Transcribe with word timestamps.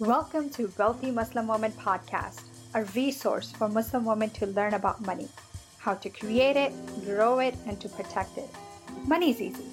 Welcome 0.00 0.50
to 0.50 0.70
Wealthy 0.76 1.10
Muslim 1.10 1.48
Woman 1.48 1.72
Podcast, 1.72 2.42
a 2.74 2.84
resource 2.94 3.50
for 3.52 3.66
Muslim 3.66 4.04
women 4.04 4.28
to 4.30 4.46
learn 4.48 4.74
about 4.74 5.00
money, 5.06 5.26
how 5.78 5.94
to 5.94 6.10
create 6.10 6.54
it, 6.54 6.74
grow 7.06 7.38
it, 7.38 7.54
and 7.66 7.80
to 7.80 7.88
protect 7.88 8.36
it. 8.36 8.50
Money's 9.06 9.40
easy. 9.40 9.64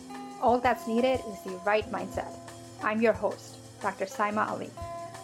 All 0.42 0.60
that's 0.60 0.88
needed 0.88 1.20
is 1.28 1.42
the 1.42 1.60
right 1.66 1.92
mindset. 1.92 2.34
I'm 2.82 3.02
your 3.02 3.12
host, 3.12 3.58
Dr. 3.82 4.06
Saima 4.06 4.50
Ali, 4.50 4.70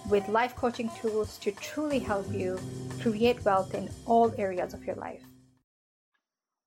with 0.10 0.28
life 0.28 0.54
coaching 0.58 0.92
tools 1.00 1.38
to 1.38 1.54
truly 1.54 2.00
help 2.00 2.30
you 2.34 2.60
create 3.00 3.46
wealth 3.46 3.74
in 3.74 3.90
all 4.06 4.36
areas 4.38 4.74
of 4.74 4.84
your 4.84 4.98
life. 4.98 5.24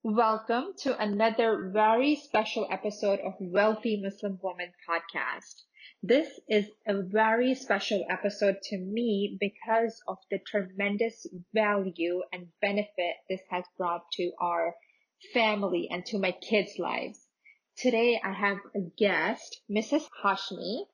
Welcome 0.02 0.72
to 0.78 0.98
another 0.98 1.70
very 1.70 2.16
special 2.16 2.66
episode 2.70 3.20
of 3.20 3.34
Wealthy 3.40 4.00
Muslim 4.02 4.38
Woman 4.42 4.72
Podcast. 4.88 5.64
This 6.02 6.40
is 6.48 6.70
a 6.86 7.02
very 7.02 7.54
special 7.54 8.04
episode 8.08 8.56
to 8.64 8.78
me 8.78 9.36
because 9.40 10.02
of 10.08 10.18
the 10.30 10.38
tremendous 10.38 11.26
value 11.54 12.22
and 12.32 12.52
benefit 12.60 13.16
this 13.28 13.40
has 13.50 13.64
brought 13.76 14.10
to 14.12 14.32
our 14.40 14.74
family 15.32 15.88
and 15.90 16.04
to 16.06 16.18
my 16.18 16.32
kids' 16.32 16.78
lives. 16.78 17.26
Today 17.76 18.20
I 18.22 18.32
have 18.32 18.58
a 18.74 18.80
guest, 18.98 19.62
Mrs. 19.70 20.08
Hashmi, 20.22 20.86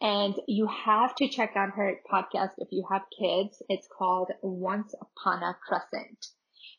and 0.00 0.34
you 0.46 0.66
have 0.68 1.14
to 1.16 1.28
check 1.28 1.56
out 1.56 1.74
her 1.76 2.00
podcast 2.10 2.54
if 2.58 2.68
you 2.70 2.84
have 2.90 3.02
kids. 3.18 3.62
It's 3.68 3.88
called 3.88 4.30
Once 4.42 4.94
Upon 5.00 5.42
a 5.42 5.54
Crescent. 5.54 6.26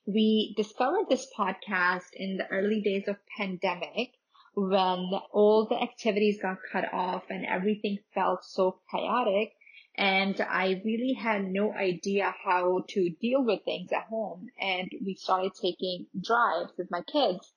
We 0.07 0.53
discovered 0.57 1.09
this 1.09 1.27
podcast 1.37 2.13
in 2.13 2.37
the 2.37 2.47
early 2.47 2.81
days 2.81 3.07
of 3.07 3.17
pandemic 3.37 4.13
when 4.55 5.11
all 5.31 5.65
the 5.65 5.81
activities 5.81 6.41
got 6.41 6.57
cut 6.71 6.93
off 6.93 7.23
and 7.29 7.45
everything 7.45 7.97
felt 8.13 8.45
so 8.45 8.79
chaotic. 8.89 9.51
And 9.97 10.39
I 10.41 10.81
really 10.83 11.13
had 11.13 11.45
no 11.45 11.73
idea 11.73 12.33
how 12.43 12.83
to 12.89 13.09
deal 13.21 13.43
with 13.43 13.63
things 13.63 13.91
at 13.91 14.05
home. 14.05 14.47
And 14.59 14.89
we 15.05 15.15
started 15.15 15.53
taking 15.61 16.07
drives 16.21 16.71
with 16.77 16.89
my 16.89 17.01
kids. 17.01 17.51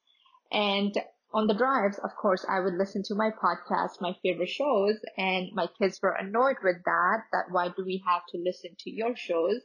And 0.50 0.92
on 1.32 1.46
the 1.46 1.54
drives, 1.54 1.98
of 1.98 2.14
course, 2.16 2.44
I 2.48 2.60
would 2.60 2.74
listen 2.74 3.02
to 3.04 3.14
my 3.14 3.30
podcast, 3.30 4.00
my 4.00 4.14
favorite 4.22 4.48
shows, 4.48 4.96
and 5.16 5.48
my 5.52 5.68
kids 5.78 6.00
were 6.02 6.12
annoyed 6.12 6.56
with 6.64 6.82
that, 6.84 7.24
that 7.32 7.50
why 7.50 7.68
do 7.68 7.84
we 7.84 8.02
have 8.06 8.22
to 8.30 8.38
listen 8.38 8.70
to 8.80 8.90
your 8.90 9.14
shows? 9.14 9.60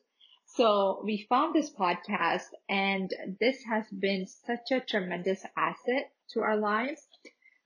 So 0.46 1.02
we 1.04 1.26
found 1.30 1.56
this 1.56 1.74
podcast 1.74 2.48
and 2.70 3.10
this 3.40 3.64
has 3.64 3.86
been 3.90 4.28
such 4.28 4.72
a 4.72 4.82
tremendous 4.82 5.46
asset 5.56 6.12
to 6.32 6.42
our 6.42 6.58
lives 6.58 7.08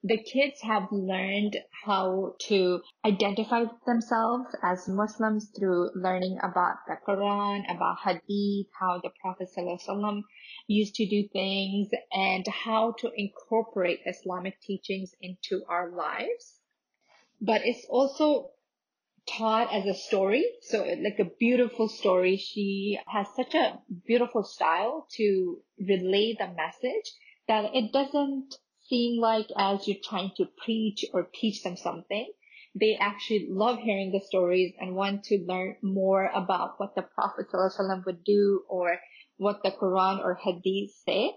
the 0.03 0.17
kids 0.17 0.61
have 0.61 0.87
learned 0.91 1.57
how 1.85 2.35
to 2.39 2.81
identify 3.03 3.65
themselves 3.85 4.55
as 4.63 4.87
Muslims 4.87 5.51
through 5.57 5.89
learning 5.95 6.37
about 6.43 6.77
the 6.87 6.95
Quran, 7.07 7.63
about 7.75 7.97
Hadith, 8.03 8.67
how 8.79 8.99
the 9.01 9.09
Prophet 9.21 9.49
used 10.67 10.95
to 10.95 11.07
do 11.07 11.27
things, 11.33 11.89
and 12.11 12.45
how 12.47 12.93
to 12.99 13.11
incorporate 13.15 14.01
Islamic 14.05 14.61
teachings 14.61 15.13
into 15.19 15.63
our 15.67 15.89
lives. 15.89 16.59
But 17.41 17.61
it's 17.65 17.85
also 17.89 18.51
taught 19.27 19.73
as 19.73 19.85
a 19.85 19.93
story. 19.93 20.45
So 20.61 20.83
like 20.83 21.19
a 21.19 21.31
beautiful 21.39 21.89
story. 21.89 22.37
She 22.37 22.99
has 23.07 23.27
such 23.35 23.53
a 23.55 23.79
beautiful 24.05 24.43
style 24.43 25.07
to 25.17 25.59
relay 25.79 26.35
the 26.37 26.47
message 26.47 27.11
that 27.47 27.75
it 27.75 27.91
doesn't 27.91 28.55
seem 28.89 29.19
like 29.19 29.47
as 29.57 29.87
you're 29.87 29.97
trying 30.03 30.31
to 30.37 30.45
preach 30.63 31.05
or 31.13 31.29
teach 31.33 31.63
them 31.63 31.77
something. 31.77 32.31
They 32.79 32.95
actually 32.95 33.47
love 33.49 33.79
hearing 33.79 34.11
the 34.11 34.19
stories 34.19 34.73
and 34.79 34.95
want 34.95 35.23
to 35.25 35.43
learn 35.47 35.77
more 35.81 36.29
about 36.33 36.79
what 36.79 36.95
the 36.95 37.01
Prophet 37.01 37.47
ﷺ 37.51 38.05
would 38.05 38.23
do 38.23 38.63
or 38.69 38.99
what 39.37 39.63
the 39.63 39.71
Quran 39.71 40.23
or 40.23 40.35
Hadith 40.35 40.91
say. 41.05 41.35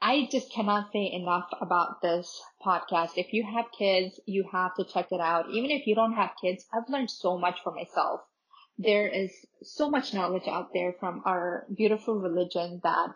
I 0.00 0.28
just 0.30 0.52
cannot 0.52 0.92
say 0.92 1.10
enough 1.12 1.48
about 1.60 2.02
this 2.02 2.40
podcast. 2.64 3.12
If 3.16 3.32
you 3.32 3.44
have 3.44 3.66
kids, 3.76 4.20
you 4.26 4.44
have 4.52 4.74
to 4.76 4.84
check 4.84 5.08
it 5.10 5.20
out. 5.20 5.50
Even 5.50 5.70
if 5.70 5.86
you 5.86 5.94
don't 5.94 6.12
have 6.14 6.36
kids, 6.40 6.64
I've 6.72 6.88
learned 6.88 7.10
so 7.10 7.38
much 7.38 7.60
for 7.62 7.72
myself. 7.72 8.20
There 8.78 9.08
is 9.08 9.32
so 9.62 9.90
much 9.90 10.14
knowledge 10.14 10.46
out 10.46 10.72
there 10.72 10.94
from 11.00 11.22
our 11.24 11.66
beautiful 11.74 12.14
religion 12.14 12.80
that 12.84 13.14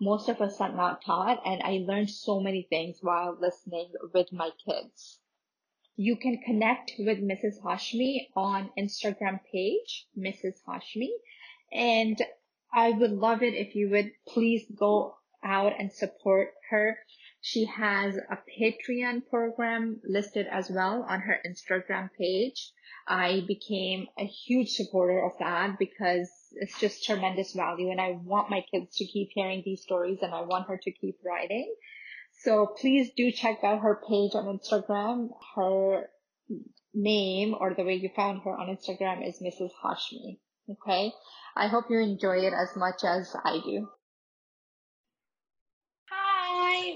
most 0.00 0.28
of 0.28 0.40
us 0.40 0.60
are 0.60 0.72
not 0.72 1.04
taught 1.04 1.42
and 1.44 1.62
I 1.62 1.84
learned 1.86 2.10
so 2.10 2.40
many 2.40 2.66
things 2.68 2.98
while 3.02 3.36
listening 3.38 3.92
with 4.14 4.32
my 4.32 4.50
kids. 4.64 5.20
You 5.96 6.16
can 6.16 6.38
connect 6.38 6.92
with 6.98 7.18
Mrs. 7.18 7.60
Hashmi 7.62 8.28
on 8.34 8.70
Instagram 8.78 9.40
page, 9.52 10.06
Mrs. 10.18 10.62
Hashmi, 10.66 11.10
and 11.70 12.20
I 12.72 12.90
would 12.90 13.12
love 13.12 13.42
it 13.42 13.54
if 13.54 13.74
you 13.74 13.90
would 13.90 14.12
please 14.26 14.64
go 14.74 15.16
out 15.44 15.74
and 15.78 15.92
support 15.92 16.54
her. 16.70 16.98
She 17.42 17.66
has 17.66 18.16
a 18.16 18.38
Patreon 18.58 19.28
program 19.28 20.00
listed 20.04 20.46
as 20.46 20.70
well 20.70 21.04
on 21.08 21.20
her 21.20 21.40
Instagram 21.46 22.10
page. 22.18 22.72
I 23.06 23.42
became 23.46 24.06
a 24.18 24.24
huge 24.24 24.70
supporter 24.70 25.24
of 25.24 25.32
that 25.38 25.78
because 25.78 26.30
it's 26.52 26.78
just 26.80 27.04
tremendous 27.04 27.52
value 27.52 27.90
and 27.90 28.00
I 28.00 28.18
want 28.22 28.50
my 28.50 28.64
kids 28.70 28.96
to 28.96 29.06
keep 29.06 29.30
hearing 29.32 29.62
these 29.64 29.82
stories 29.82 30.18
and 30.22 30.34
I 30.34 30.42
want 30.42 30.68
her 30.68 30.78
to 30.82 30.92
keep 30.92 31.18
writing. 31.24 31.74
So 32.42 32.66
please 32.80 33.10
do 33.16 33.30
check 33.30 33.58
out 33.64 33.80
her 33.80 34.00
page 34.08 34.32
on 34.34 34.58
Instagram. 34.58 35.30
Her 35.56 36.08
name 36.94 37.54
or 37.58 37.74
the 37.74 37.84
way 37.84 37.94
you 37.94 38.10
found 38.14 38.42
her 38.42 38.50
on 38.50 38.74
Instagram 38.74 39.26
is 39.26 39.40
Mrs. 39.40 39.70
Hashmi. 39.84 40.38
Okay. 40.70 41.12
I 41.56 41.66
hope 41.68 41.86
you 41.90 42.00
enjoy 42.00 42.38
it 42.38 42.52
as 42.52 42.76
much 42.76 43.04
as 43.04 43.34
I 43.44 43.58
do. 43.64 43.88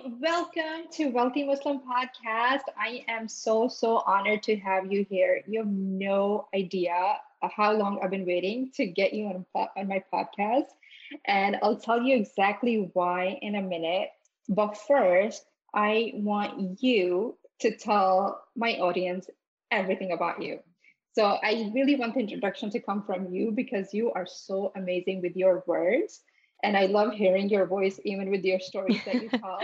Welcome 0.05 0.87
to 0.93 1.07
Wealthy 1.07 1.45
Muslim 1.45 1.81
Podcast. 1.81 2.65
I 2.79 3.07
am 3.09 3.27
so, 3.27 3.69
so 3.69 4.03
honored 4.07 4.43
to 4.43 4.57
have 4.57 4.93
you 4.93 5.07
here. 5.09 5.41
You 5.47 5.61
have 5.61 5.73
no 5.73 6.47
idea 6.55 7.17
how 7.57 7.73
long 7.73 8.01
I've 8.03 8.11
been 8.11 8.27
waiting 8.27 8.71
to 8.75 8.85
get 8.85 9.15
you 9.15 9.27
on, 9.29 9.47
on 9.55 9.89
my 9.89 10.05
podcast. 10.13 10.67
And 11.25 11.57
I'll 11.63 11.79
tell 11.79 12.03
you 12.03 12.17
exactly 12.17 12.91
why 12.93 13.39
in 13.41 13.55
a 13.55 13.63
minute. 13.63 14.11
But 14.47 14.77
first, 14.77 15.47
I 15.75 16.13
want 16.17 16.83
you 16.83 17.39
to 17.61 17.75
tell 17.75 18.43
my 18.55 18.75
audience 18.75 19.31
everything 19.71 20.13
about 20.13 20.43
you. 20.43 20.59
So 21.15 21.25
I 21.25 21.71
really 21.75 21.97
want 21.97 22.13
the 22.13 22.21
introduction 22.21 22.69
to 22.71 22.81
come 22.81 23.05
from 23.05 23.33
you 23.33 23.53
because 23.53 23.95
you 23.95 24.13
are 24.13 24.27
so 24.27 24.71
amazing 24.77 25.23
with 25.23 25.35
your 25.35 25.65
words. 25.67 26.21
And 26.63 26.77
I 26.77 26.87
love 26.87 27.15
hearing 27.15 27.49
your 27.49 27.65
voice, 27.67 28.01
even 28.05 28.31
with 28.31 28.45
your 28.45 28.61
stories 28.61 29.01
that 29.07 29.15
you 29.15 29.29
tell. 29.31 29.61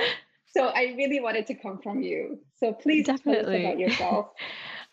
So 0.50 0.66
I 0.66 0.94
really 0.96 1.20
wanted 1.20 1.46
to 1.48 1.54
come 1.54 1.78
from 1.82 2.02
you. 2.02 2.40
So 2.58 2.72
please 2.72 3.06
Definitely. 3.06 3.62
tell 3.62 3.72
us 3.72 3.76
about 3.76 3.78
yourself. 3.78 4.26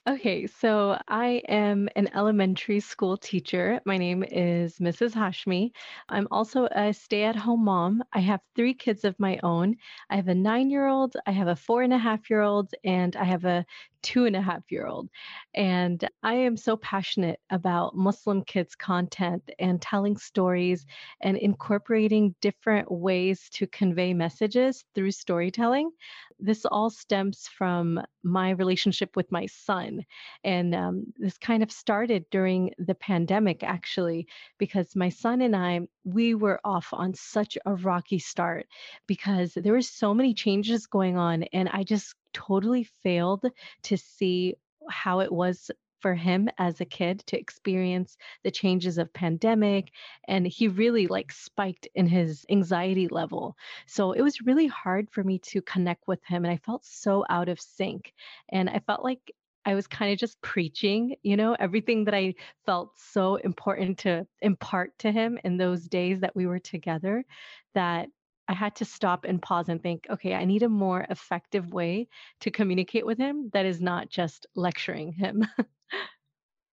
Okay, 0.08 0.48
so 0.48 0.98
I 1.10 1.42
am 1.50 1.90
an 1.98 2.08
elementary 2.16 2.80
school 2.80 3.18
teacher. 3.18 3.82
My 3.84 3.98
name 3.98 4.24
is 4.24 4.80
Mrs. 4.80 5.14
Hashmi. 5.14 5.72
I'm 6.08 6.30
also 6.32 6.70
a 6.72 6.94
stay 6.94 7.24
at 7.24 7.36
home 7.36 7.66
mom. 7.66 8.02
I 8.14 8.20
have 8.20 8.40
three 8.56 8.74
kids 8.74 9.04
of 9.04 9.20
my 9.20 9.38
own. 9.44 9.76
I 10.10 10.16
have 10.16 10.30
a 10.30 10.36
nine 10.36 10.70
year 10.70 10.88
old, 10.88 11.18
I 11.26 11.32
have 11.32 11.50
a 11.50 11.58
four 11.58 11.82
and 11.82 11.94
a 11.94 11.98
half 11.98 12.30
year 12.30 12.42
old, 12.42 12.74
and 12.86 13.18
I 13.18 13.26
have 13.26 13.44
a 13.44 13.66
two 14.02 14.26
and 14.26 14.36
a 14.36 14.42
half 14.42 14.64
year 14.70 14.88
old. 14.88 15.10
And 15.56 16.08
I 16.24 16.34
am 16.34 16.58
so 16.58 16.78
passionate 16.78 17.40
about 17.50 17.96
Muslim 17.96 18.44
kids' 18.44 18.76
content 18.76 19.50
and 19.60 19.82
telling 19.82 20.18
stories 20.18 20.86
and 21.22 21.38
incorporating 21.38 22.36
different 22.42 22.92
ways 22.92 23.50
to 23.54 23.68
convey 23.68 24.14
messages 24.14 24.84
through 24.96 25.12
storytelling. 25.12 25.92
This 26.40 26.66
all 26.66 26.90
stems 26.90 27.48
from 27.48 28.00
my 28.24 28.52
relationship 28.52 29.16
with 29.16 29.32
my 29.32 29.48
son. 29.48 30.06
And 30.44 30.76
um, 30.76 31.06
this 31.18 31.38
kind 31.38 31.64
of 31.64 31.72
started 31.72 32.26
during 32.30 32.72
the 32.78 32.96
pandemic, 32.96 33.64
actually, 33.64 34.28
because 34.58 34.96
my 34.96 35.10
son 35.10 35.42
and 35.42 35.56
I, 35.56 35.82
we 36.04 36.36
were 36.36 36.60
off 36.64 36.90
on 36.92 37.14
such 37.16 37.58
a 37.66 37.76
rocky 37.76 38.20
start 38.20 38.68
because 39.08 39.54
there 39.54 39.74
were 39.74 39.82
so 39.82 40.14
many 40.14 40.34
changes 40.34 40.86
going 40.86 41.18
on. 41.18 41.44
And 41.54 41.70
I 41.70 41.84
just 41.84 42.14
totally 42.38 42.84
failed 42.84 43.46
to 43.84 43.98
see 43.98 44.56
how 44.90 45.22
it 45.22 45.32
was 45.32 45.72
for 46.00 46.14
him 46.14 46.48
as 46.60 46.80
a 46.80 46.86
kid 46.86 47.24
to 47.26 47.40
experience 47.40 48.18
the 48.44 48.52
changes 48.52 49.00
of 49.00 49.12
pandemic 49.14 49.92
and 50.28 50.46
he 50.46 50.68
really 50.68 51.08
like 51.08 51.32
spiked 51.32 51.88
in 51.96 52.06
his 52.06 52.46
anxiety 52.52 53.08
level. 53.08 53.58
So 53.88 54.12
it 54.12 54.22
was 54.22 54.42
really 54.42 54.68
hard 54.68 55.10
for 55.10 55.24
me 55.24 55.40
to 55.40 55.62
connect 55.64 56.08
with 56.08 56.24
him 56.24 56.46
and 56.46 56.54
i 56.54 56.58
felt 56.58 56.86
so 56.86 57.26
out 57.30 57.50
of 57.50 57.60
sync 57.60 58.14
and 58.50 58.70
i 58.70 58.80
felt 58.86 59.04
like 59.04 59.32
I 59.66 59.76
was 59.76 59.86
kind 59.86 60.14
of 60.14 60.18
just 60.18 60.40
preaching, 60.40 61.18
you 61.24 61.36
know, 61.36 61.54
everything 61.60 62.06
that 62.06 62.14
I 62.14 62.36
felt 62.66 62.98
so 62.98 63.36
important 63.36 63.98
to 64.00 64.26
impart 64.42 64.98
to 65.00 65.12
him 65.12 65.38
in 65.44 65.58
those 65.58 65.90
days 65.90 66.22
that 66.22 66.34
we 66.38 66.46
were 66.48 66.58
together 66.58 67.26
that 67.74 68.08
I 68.48 68.54
had 68.54 68.76
to 68.78 68.86
stop 68.86 69.26
and 69.26 69.42
pause 69.42 69.70
and 69.70 69.82
think, 69.82 70.06
okay, 70.10 70.34
I 70.34 70.46
need 70.46 70.64
a 70.64 70.70
more 70.70 71.06
effective 71.10 71.74
way 71.74 72.08
to 72.42 72.52
communicate 72.52 73.06
with 73.06 73.18
him 73.18 73.50
that 73.54 73.66
is 73.66 73.82
not 73.82 74.10
just 74.10 74.46
lecturing 74.56 75.12
him. 75.12 75.46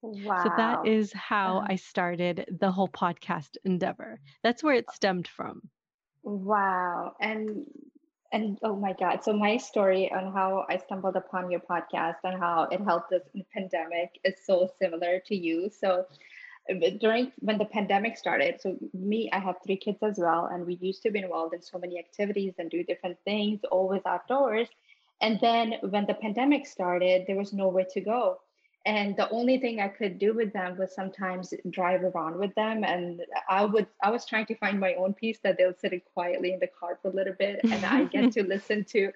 Wow. 0.03 0.43
So 0.43 0.51
that 0.57 0.87
is 0.87 1.13
how. 1.15 1.65
I 1.67 1.77
started 1.77 2.45
the 2.61 2.71
whole 2.71 2.89
podcast 2.89 3.57
endeavor. 3.65 4.21
That's 4.43 4.63
where 4.63 4.75
it 4.75 4.91
stemmed 4.93 5.27
from. 5.27 5.63
Wow. 6.23 7.15
And 7.21 7.65
and 8.33 8.59
oh 8.63 8.77
my 8.77 8.93
God. 8.93 9.25
So 9.25 9.33
my 9.33 9.57
story 9.57 10.13
on 10.13 10.33
how 10.33 10.67
I 10.69 10.77
stumbled 10.77 11.17
upon 11.17 11.51
your 11.51 11.61
podcast 11.61 12.17
and 12.25 12.39
how 12.39 12.69
it 12.71 12.81
helped 12.81 13.13
us 13.13 13.23
in 13.33 13.41
the 13.41 13.47
pandemic 13.55 14.19
is 14.25 14.35
so 14.45 14.69
similar 14.79 15.21
to 15.27 15.37
you. 15.37 15.71
So 15.71 16.05
during 17.01 17.33
when 17.41 17.59
the 17.59 17.65
pandemic 17.65 18.17
started, 18.17 18.61
so 18.61 18.77
me, 18.95 19.29
I 19.33 19.39
have 19.39 19.57
three 19.65 19.77
kids 19.77 19.99
as 20.03 20.19
well, 20.19 20.47
and 20.47 20.67
we 20.67 20.77
used 20.81 21.03
to 21.03 21.11
be 21.11 21.21
involved 21.21 21.55
in 21.55 21.63
so 21.63 21.79
many 21.79 21.99
activities 21.99 22.55
and 22.59 22.71
do 22.71 22.83
different 22.83 23.19
things, 23.25 23.61
always 23.71 24.03
outdoors. 24.07 24.69
And 25.21 25.39
then 25.41 25.75
when 25.83 26.07
the 26.07 26.15
pandemic 26.15 26.67
started, 26.67 27.25
there 27.27 27.37
was 27.37 27.53
nowhere 27.53 27.87
to 27.93 28.01
go. 28.01 28.41
And 28.87 29.17
the 29.17 29.31
only 29.31 29.59
thing 29.59 29.81
i 29.81 29.89
could 29.89 30.19
do 30.19 30.35
with 30.35 30.53
them 30.53 30.77
was 30.77 30.95
sometimes 30.95 31.55
drive 31.71 32.03
around 32.03 32.39
with 32.39 32.55
them. 32.55 32.85
And 32.85 33.23
i 33.49 33.65
would 33.65 33.87
i 34.03 34.11
was 34.11 34.27
trying 34.27 34.47
to 34.47 34.57
find 34.57 34.79
my 34.79 34.95
own 34.95 35.15
peace 35.15 35.39
that 35.43 35.57
they'll 35.57 35.75
sit 35.75 35.93
quietly 36.13 36.53
in 36.53 36.61
the 36.61 36.69
car 36.79 36.99
for 37.01 37.09
a 37.09 37.15
little 37.15 37.33
bit 37.39 37.61
and 37.65 37.85
i 37.87 38.05
get 38.05 38.33
to 38.33 38.43
listen 38.55 38.85
to 38.85 39.11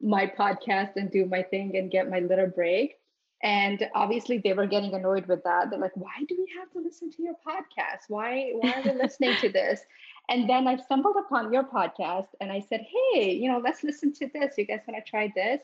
my 0.00 0.26
podcast 0.26 0.96
and 0.96 1.10
do 1.10 1.24
my 1.24 1.42
thing 1.42 1.76
and 1.76 1.90
get 1.90 2.10
my 2.10 2.20
little 2.20 2.46
break 2.46 2.98
and 3.44 3.88
obviously 3.94 4.38
they 4.38 4.52
were 4.52 4.66
getting 4.66 4.92
annoyed 4.94 5.26
with 5.26 5.44
that 5.44 5.70
they're 5.70 5.78
like 5.78 5.96
why 5.96 6.16
do 6.28 6.34
we 6.36 6.50
have 6.58 6.70
to 6.72 6.80
listen 6.80 7.10
to 7.10 7.22
your 7.22 7.36
podcast 7.46 8.08
why 8.08 8.50
why 8.54 8.72
are 8.72 8.82
we 8.82 8.98
listening 9.02 9.36
to 9.40 9.48
this 9.48 9.82
and 10.28 10.48
then 10.48 10.66
i 10.66 10.76
stumbled 10.76 11.16
upon 11.16 11.52
your 11.52 11.64
podcast 11.64 12.28
and 12.40 12.50
i 12.50 12.58
said 12.58 12.80
hey 12.80 13.30
you 13.32 13.48
know 13.48 13.58
let's 13.58 13.84
listen 13.84 14.12
to 14.12 14.28
this 14.34 14.58
you 14.58 14.64
guys 14.64 14.80
want 14.88 15.04
to 15.04 15.08
try 15.08 15.32
this 15.36 15.60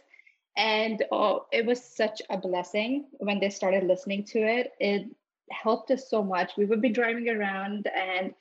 and 0.57 1.03
oh, 1.13 1.47
it 1.53 1.65
was 1.65 1.83
such 1.83 2.21
a 2.31 2.37
blessing 2.37 3.07
when 3.19 3.41
they 3.41 3.51
started 3.51 3.85
listening 3.85 4.25
to 4.25 4.39
it. 4.41 4.73
It 4.81 5.07
helped 5.51 5.91
us 5.91 6.09
so 6.11 6.23
much. 6.23 6.53
We 6.57 6.65
would 6.65 6.83
be 6.83 6.91
driving 6.91 7.29
around 7.29 7.89
and 7.97 8.35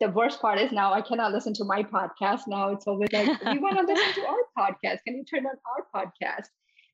the 0.00 0.08
worst 0.08 0.40
part 0.40 0.58
is 0.58 0.72
now 0.72 0.92
I 0.92 1.02
cannot 1.02 1.32
listen 1.32 1.52
to 1.54 1.64
my 1.64 1.82
podcast. 1.82 2.46
Now 2.46 2.70
it's 2.70 2.86
always 2.86 3.12
like, 3.12 3.26
we 3.44 3.58
want 3.58 3.76
to 3.78 3.84
listen 3.84 4.22
to 4.22 4.28
our 4.28 4.38
podcast. 4.58 4.98
Can 5.04 5.16
you 5.16 5.24
turn 5.24 5.46
on 5.46 5.56
our 5.66 6.04
podcast? 6.04 6.48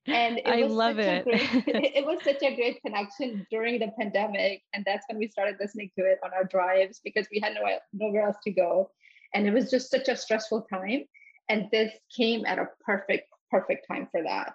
And 0.07 0.39
it 0.39 0.47
I 0.47 0.63
was 0.63 0.71
love 0.71 0.97
such 0.97 1.05
it. 1.05 1.21
A 1.21 1.23
great, 1.23 1.41
it 1.95 2.05
was 2.05 2.19
such 2.23 2.41
a 2.43 2.55
great 2.55 2.81
connection 2.81 3.47
during 3.49 3.79
the 3.79 3.91
pandemic. 3.97 4.61
And 4.73 4.83
that's 4.85 5.05
when 5.07 5.17
we 5.17 5.27
started 5.27 5.55
listening 5.59 5.91
to 5.97 6.05
it 6.05 6.19
on 6.23 6.31
our 6.33 6.43
drives 6.43 6.99
because 7.03 7.27
we 7.31 7.39
had 7.39 7.53
no, 7.53 7.61
nowhere 7.93 8.27
else 8.27 8.37
to 8.43 8.51
go. 8.51 8.91
And 9.33 9.47
it 9.47 9.53
was 9.53 9.71
just 9.71 9.89
such 9.89 10.07
a 10.09 10.15
stressful 10.15 10.67
time. 10.71 11.05
And 11.49 11.67
this 11.71 11.91
came 12.15 12.45
at 12.45 12.59
a 12.59 12.67
perfect 12.85 13.27
perfect 13.49 13.87
time 13.87 14.07
for 14.11 14.23
that. 14.23 14.53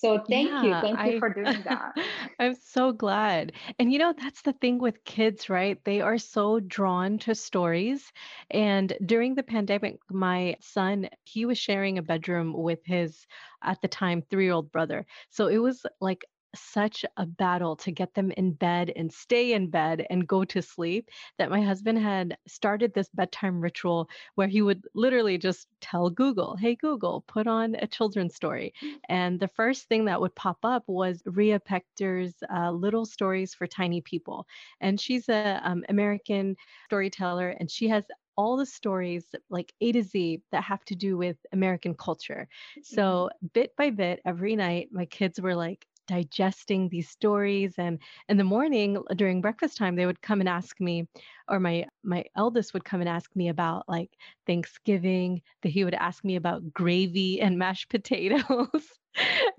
So 0.00 0.18
thank 0.28 0.48
yeah, 0.48 0.62
you. 0.62 0.74
Thank 0.80 1.04
you 1.04 1.12
I, 1.12 1.18
for 1.18 1.28
doing 1.28 1.62
that. 1.64 1.92
I'm 2.38 2.54
so 2.54 2.92
glad. 2.92 3.52
And 3.78 3.92
you 3.92 3.98
know, 3.98 4.14
that's 4.16 4.42
the 4.42 4.52
thing 4.52 4.78
with 4.78 5.04
kids, 5.04 5.48
right? 5.48 5.78
They 5.84 6.00
are 6.00 6.18
so 6.18 6.60
drawn 6.60 7.18
to 7.20 7.34
stories. 7.34 8.12
And 8.50 8.92
during 9.04 9.34
the 9.34 9.42
pandemic, 9.42 9.98
my 10.10 10.56
son, 10.60 11.08
he 11.24 11.44
was 11.44 11.58
sharing 11.58 11.98
a 11.98 12.02
bedroom 12.02 12.52
with 12.54 12.80
his, 12.84 13.26
at 13.62 13.80
the 13.82 13.88
time, 13.88 14.22
three 14.22 14.44
year 14.44 14.54
old 14.54 14.72
brother. 14.72 15.06
So 15.30 15.48
it 15.48 15.58
was 15.58 15.84
like 16.00 16.24
such 16.54 17.04
a 17.16 17.26
battle 17.26 17.76
to 17.76 17.90
get 17.90 18.14
them 18.14 18.30
in 18.32 18.52
bed 18.52 18.92
and 18.96 19.12
stay 19.12 19.52
in 19.52 19.68
bed 19.68 20.06
and 20.10 20.26
go 20.26 20.44
to 20.44 20.62
sleep 20.62 21.08
that 21.38 21.50
my 21.50 21.60
husband 21.60 21.98
had 21.98 22.36
started 22.46 22.92
this 22.92 23.08
bedtime 23.14 23.60
ritual 23.60 24.08
where 24.34 24.48
he 24.48 24.62
would 24.62 24.84
literally 24.94 25.38
just 25.38 25.68
tell 25.80 26.10
Google, 26.10 26.56
Hey, 26.56 26.74
Google, 26.74 27.24
put 27.26 27.46
on 27.46 27.76
a 27.76 27.86
children's 27.86 28.34
story. 28.34 28.72
Mm. 28.82 28.94
And 29.08 29.40
the 29.40 29.48
first 29.48 29.88
thing 29.88 30.04
that 30.06 30.20
would 30.20 30.34
pop 30.34 30.58
up 30.64 30.84
was 30.86 31.22
Rhea 31.26 31.60
Pector's 31.60 32.34
uh, 32.54 32.70
Little 32.70 33.04
Stories 33.04 33.54
for 33.54 33.66
Tiny 33.66 34.00
People. 34.00 34.46
And 34.80 35.00
she's 35.00 35.28
a 35.28 35.60
um, 35.64 35.84
American 35.88 36.56
storyteller 36.86 37.50
and 37.50 37.70
she 37.70 37.88
has 37.88 38.04
all 38.36 38.56
the 38.56 38.64
stories 38.64 39.26
like 39.50 39.70
A 39.82 39.92
to 39.92 40.02
Z 40.02 40.40
that 40.50 40.62
have 40.62 40.82
to 40.86 40.94
do 40.94 41.18
with 41.18 41.36
American 41.52 41.94
culture. 41.94 42.48
So 42.82 43.02
mm-hmm. 43.02 43.46
bit 43.52 43.76
by 43.76 43.90
bit, 43.90 44.20
every 44.24 44.56
night, 44.56 44.88
my 44.92 45.04
kids 45.04 45.38
were 45.38 45.54
like, 45.54 45.86
digesting 46.10 46.88
these 46.88 47.08
stories 47.08 47.74
and 47.78 48.00
in 48.28 48.36
the 48.36 48.42
morning 48.42 49.00
during 49.14 49.40
breakfast 49.40 49.76
time 49.76 49.94
they 49.94 50.06
would 50.06 50.20
come 50.20 50.40
and 50.40 50.48
ask 50.48 50.80
me 50.80 51.06
or 51.48 51.60
my 51.60 51.86
my 52.02 52.24
eldest 52.34 52.74
would 52.74 52.84
come 52.84 52.98
and 52.98 53.08
ask 53.08 53.30
me 53.36 53.48
about 53.48 53.88
like 53.88 54.10
thanksgiving 54.44 55.40
that 55.62 55.68
he 55.68 55.84
would 55.84 55.94
ask 55.94 56.24
me 56.24 56.34
about 56.34 56.72
gravy 56.72 57.40
and 57.40 57.56
mashed 57.56 57.88
potatoes. 57.96 58.86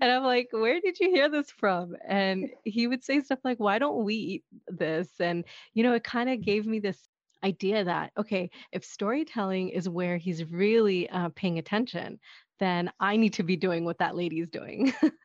And 0.00 0.12
i'm 0.12 0.24
like 0.24 0.48
where 0.50 0.78
did 0.78 1.00
you 1.00 1.08
hear 1.08 1.30
this 1.30 1.50
from? 1.50 1.96
And 2.06 2.50
he 2.64 2.86
would 2.86 3.02
say 3.02 3.20
stuff 3.20 3.38
like 3.44 3.58
why 3.58 3.78
don't 3.78 4.04
we 4.04 4.14
eat 4.14 4.44
this? 4.68 5.08
And 5.20 5.44
you 5.72 5.82
know 5.82 5.94
it 5.94 6.04
kind 6.04 6.28
of 6.28 6.42
gave 6.42 6.66
me 6.66 6.80
this 6.80 7.08
idea 7.44 7.82
that 7.82 8.12
okay 8.18 8.50
if 8.72 8.84
storytelling 8.84 9.70
is 9.70 9.88
where 9.88 10.18
he's 10.18 10.44
really 10.44 11.08
uh, 11.08 11.30
paying 11.34 11.58
attention 11.58 12.20
then 12.60 12.88
i 13.00 13.16
need 13.16 13.32
to 13.32 13.42
be 13.42 13.56
doing 13.56 13.84
what 13.84 13.98
that 13.98 14.14
lady's 14.14 14.48
doing 14.48 14.92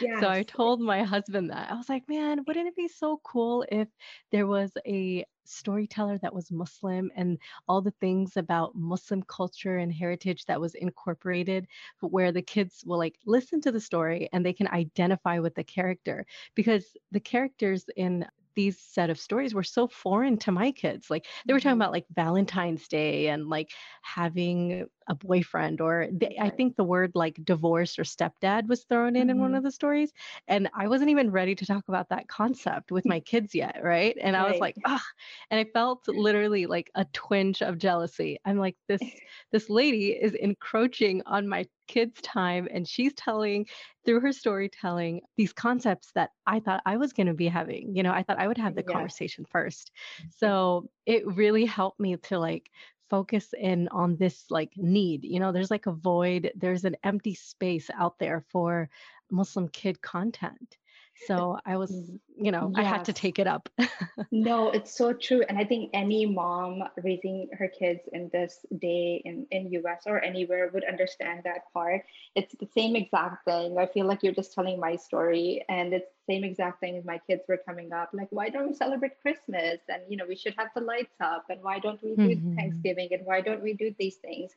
Yes. 0.00 0.20
So 0.20 0.28
I 0.28 0.42
told 0.42 0.80
my 0.80 1.02
husband 1.02 1.50
that. 1.50 1.70
I 1.70 1.74
was 1.74 1.88
like, 1.88 2.08
man, 2.08 2.44
wouldn't 2.46 2.68
it 2.68 2.76
be 2.76 2.88
so 2.88 3.20
cool 3.24 3.64
if 3.70 3.88
there 4.30 4.46
was 4.46 4.72
a 4.86 5.24
storyteller 5.44 6.18
that 6.18 6.34
was 6.34 6.50
Muslim 6.50 7.10
and 7.14 7.38
all 7.68 7.80
the 7.80 7.94
things 8.00 8.36
about 8.36 8.74
Muslim 8.74 9.22
culture 9.22 9.78
and 9.78 9.92
heritage 9.92 10.44
that 10.46 10.60
was 10.60 10.74
incorporated, 10.74 11.66
where 12.00 12.32
the 12.32 12.42
kids 12.42 12.82
will 12.86 12.98
like 12.98 13.16
listen 13.26 13.60
to 13.60 13.72
the 13.72 13.80
story 13.80 14.28
and 14.32 14.44
they 14.44 14.52
can 14.52 14.68
identify 14.68 15.38
with 15.38 15.54
the 15.54 15.64
character 15.64 16.26
because 16.54 16.96
the 17.12 17.20
characters 17.20 17.84
in 17.96 18.26
these 18.54 18.80
set 18.80 19.10
of 19.10 19.20
stories 19.20 19.54
were 19.54 19.62
so 19.62 19.86
foreign 19.86 20.38
to 20.38 20.50
my 20.50 20.72
kids. 20.72 21.10
Like 21.10 21.26
they 21.46 21.52
were 21.52 21.60
talking 21.60 21.72
mm-hmm. 21.72 21.82
about 21.82 21.92
like 21.92 22.06
Valentine's 22.14 22.88
Day 22.88 23.28
and 23.28 23.48
like 23.48 23.70
having 24.02 24.86
a 25.08 25.14
boyfriend 25.14 25.80
or 25.80 26.08
they, 26.10 26.36
I 26.40 26.50
think 26.50 26.76
the 26.76 26.84
word 26.84 27.12
like 27.14 27.38
divorce 27.44 27.98
or 27.98 28.02
stepdad 28.02 28.66
was 28.68 28.84
thrown 28.84 29.16
in 29.16 29.22
mm-hmm. 29.22 29.30
in 29.30 29.38
one 29.40 29.50
mm-hmm. 29.50 29.58
of 29.58 29.62
the 29.64 29.70
stories 29.70 30.12
and 30.48 30.68
I 30.74 30.88
wasn't 30.88 31.10
even 31.10 31.30
ready 31.30 31.54
to 31.54 31.66
talk 31.66 31.84
about 31.88 32.08
that 32.10 32.28
concept 32.28 32.90
with 32.90 33.06
my 33.06 33.20
kids 33.20 33.54
yet, 33.54 33.80
right? 33.82 34.16
And 34.20 34.34
right. 34.34 34.46
I 34.46 34.50
was 34.50 34.60
like, 34.60 34.76
ah, 34.84 35.04
and 35.50 35.60
I 35.60 35.64
felt 35.72 36.06
literally 36.08 36.66
like 36.66 36.90
a 36.94 37.04
twinge 37.12 37.62
of 37.62 37.78
jealousy. 37.78 38.38
I'm 38.44 38.58
like 38.58 38.76
this 38.88 39.00
this 39.52 39.70
lady 39.70 40.10
is 40.10 40.34
encroaching 40.34 41.22
on 41.26 41.48
my 41.48 41.66
kids 41.86 42.20
time 42.20 42.68
and 42.70 42.86
she's 42.86 43.14
telling 43.14 43.66
through 44.04 44.20
her 44.20 44.32
storytelling 44.32 45.20
these 45.36 45.52
concepts 45.52 46.10
that 46.14 46.30
I 46.46 46.60
thought 46.60 46.82
I 46.86 46.96
was 46.96 47.12
going 47.12 47.26
to 47.26 47.34
be 47.34 47.48
having. 47.48 47.94
You 47.94 48.02
know, 48.02 48.12
I 48.12 48.22
thought 48.22 48.38
I 48.38 48.46
would 48.46 48.58
have 48.58 48.74
the 48.74 48.84
yeah. 48.86 48.94
conversation 48.94 49.44
first. 49.50 49.90
So 50.36 50.88
it 51.06 51.26
really 51.26 51.64
helped 51.64 52.00
me 52.00 52.16
to 52.16 52.38
like 52.38 52.70
focus 53.10 53.54
in 53.58 53.88
on 53.88 54.16
this 54.16 54.44
like 54.50 54.72
need 54.76 55.24
you 55.24 55.40
know 55.40 55.52
there's 55.52 55.70
like 55.70 55.86
a 55.86 55.92
void 55.92 56.50
there's 56.56 56.84
an 56.84 56.96
empty 57.04 57.34
space 57.34 57.88
out 57.94 58.18
there 58.18 58.44
for 58.50 58.88
muslim 59.30 59.68
kid 59.68 60.00
content 60.02 60.76
so 61.24 61.58
I 61.64 61.76
was, 61.76 61.90
mm, 61.90 62.18
you 62.36 62.52
know, 62.52 62.72
yes. 62.74 62.84
I 62.84 62.88
had 62.88 63.04
to 63.06 63.12
take 63.12 63.38
it 63.38 63.46
up. 63.46 63.68
no, 64.30 64.70
it's 64.70 64.94
so 64.96 65.12
true. 65.12 65.42
And 65.48 65.58
I 65.58 65.64
think 65.64 65.90
any 65.94 66.26
mom 66.26 66.82
raising 67.02 67.48
her 67.58 67.68
kids 67.68 68.00
in 68.12 68.28
this 68.32 68.64
day 68.78 69.22
in, 69.24 69.46
in 69.50 69.70
US 69.72 70.02
or 70.06 70.22
anywhere 70.22 70.70
would 70.72 70.84
understand 70.84 71.42
that 71.44 71.72
part. 71.72 72.04
It's 72.34 72.54
the 72.54 72.68
same 72.74 72.96
exact 72.96 73.44
thing. 73.46 73.78
I 73.78 73.86
feel 73.86 74.06
like 74.06 74.22
you're 74.22 74.34
just 74.34 74.52
telling 74.52 74.78
my 74.78 74.96
story 74.96 75.64
and 75.68 75.94
it's 75.94 76.10
the 76.26 76.34
same 76.34 76.44
exact 76.44 76.80
thing 76.80 76.96
as 76.96 77.04
my 77.04 77.18
kids 77.26 77.42
were 77.48 77.60
coming 77.66 77.92
up. 77.92 78.10
Like, 78.12 78.28
why 78.30 78.50
don't 78.50 78.68
we 78.68 78.74
celebrate 78.74 79.20
Christmas? 79.22 79.78
And, 79.88 80.02
you 80.08 80.16
know, 80.16 80.26
we 80.28 80.36
should 80.36 80.54
have 80.58 80.68
the 80.74 80.82
lights 80.82 81.16
up. 81.20 81.46
And 81.48 81.62
why 81.62 81.78
don't 81.78 82.02
we 82.02 82.14
do 82.14 82.36
mm-hmm. 82.36 82.56
Thanksgiving? 82.56 83.08
And 83.12 83.24
why 83.24 83.40
don't 83.40 83.62
we 83.62 83.72
do 83.72 83.94
these 83.98 84.16
things? 84.16 84.52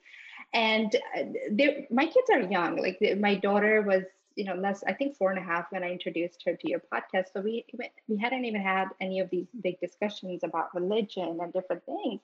And 0.54 0.94
uh, 1.18 1.64
my 1.90 2.06
kids 2.06 2.30
are 2.34 2.42
young. 2.42 2.78
Like 2.78 3.00
my 3.20 3.36
daughter 3.36 3.82
was 3.82 4.04
you 4.40 4.46
know 4.46 4.56
less 4.56 4.84
i 4.88 4.94
think 4.94 5.18
four 5.18 5.32
and 5.32 5.38
a 5.38 5.44
half 5.44 5.66
when 5.70 5.84
i 5.84 5.92
introduced 5.92 6.42
her 6.46 6.56
to 6.56 6.70
your 6.70 6.82
podcast 6.92 7.26
so 7.34 7.42
we 7.42 7.66
we 8.08 8.18
hadn't 8.18 8.46
even 8.46 8.62
had 8.62 8.88
any 9.02 9.20
of 9.20 9.30
these 9.30 9.48
big 9.62 9.78
discussions 9.82 10.46
about 10.46 10.74
religion 10.74 11.38
and 11.42 11.52
different 11.52 11.84
things. 11.86 12.22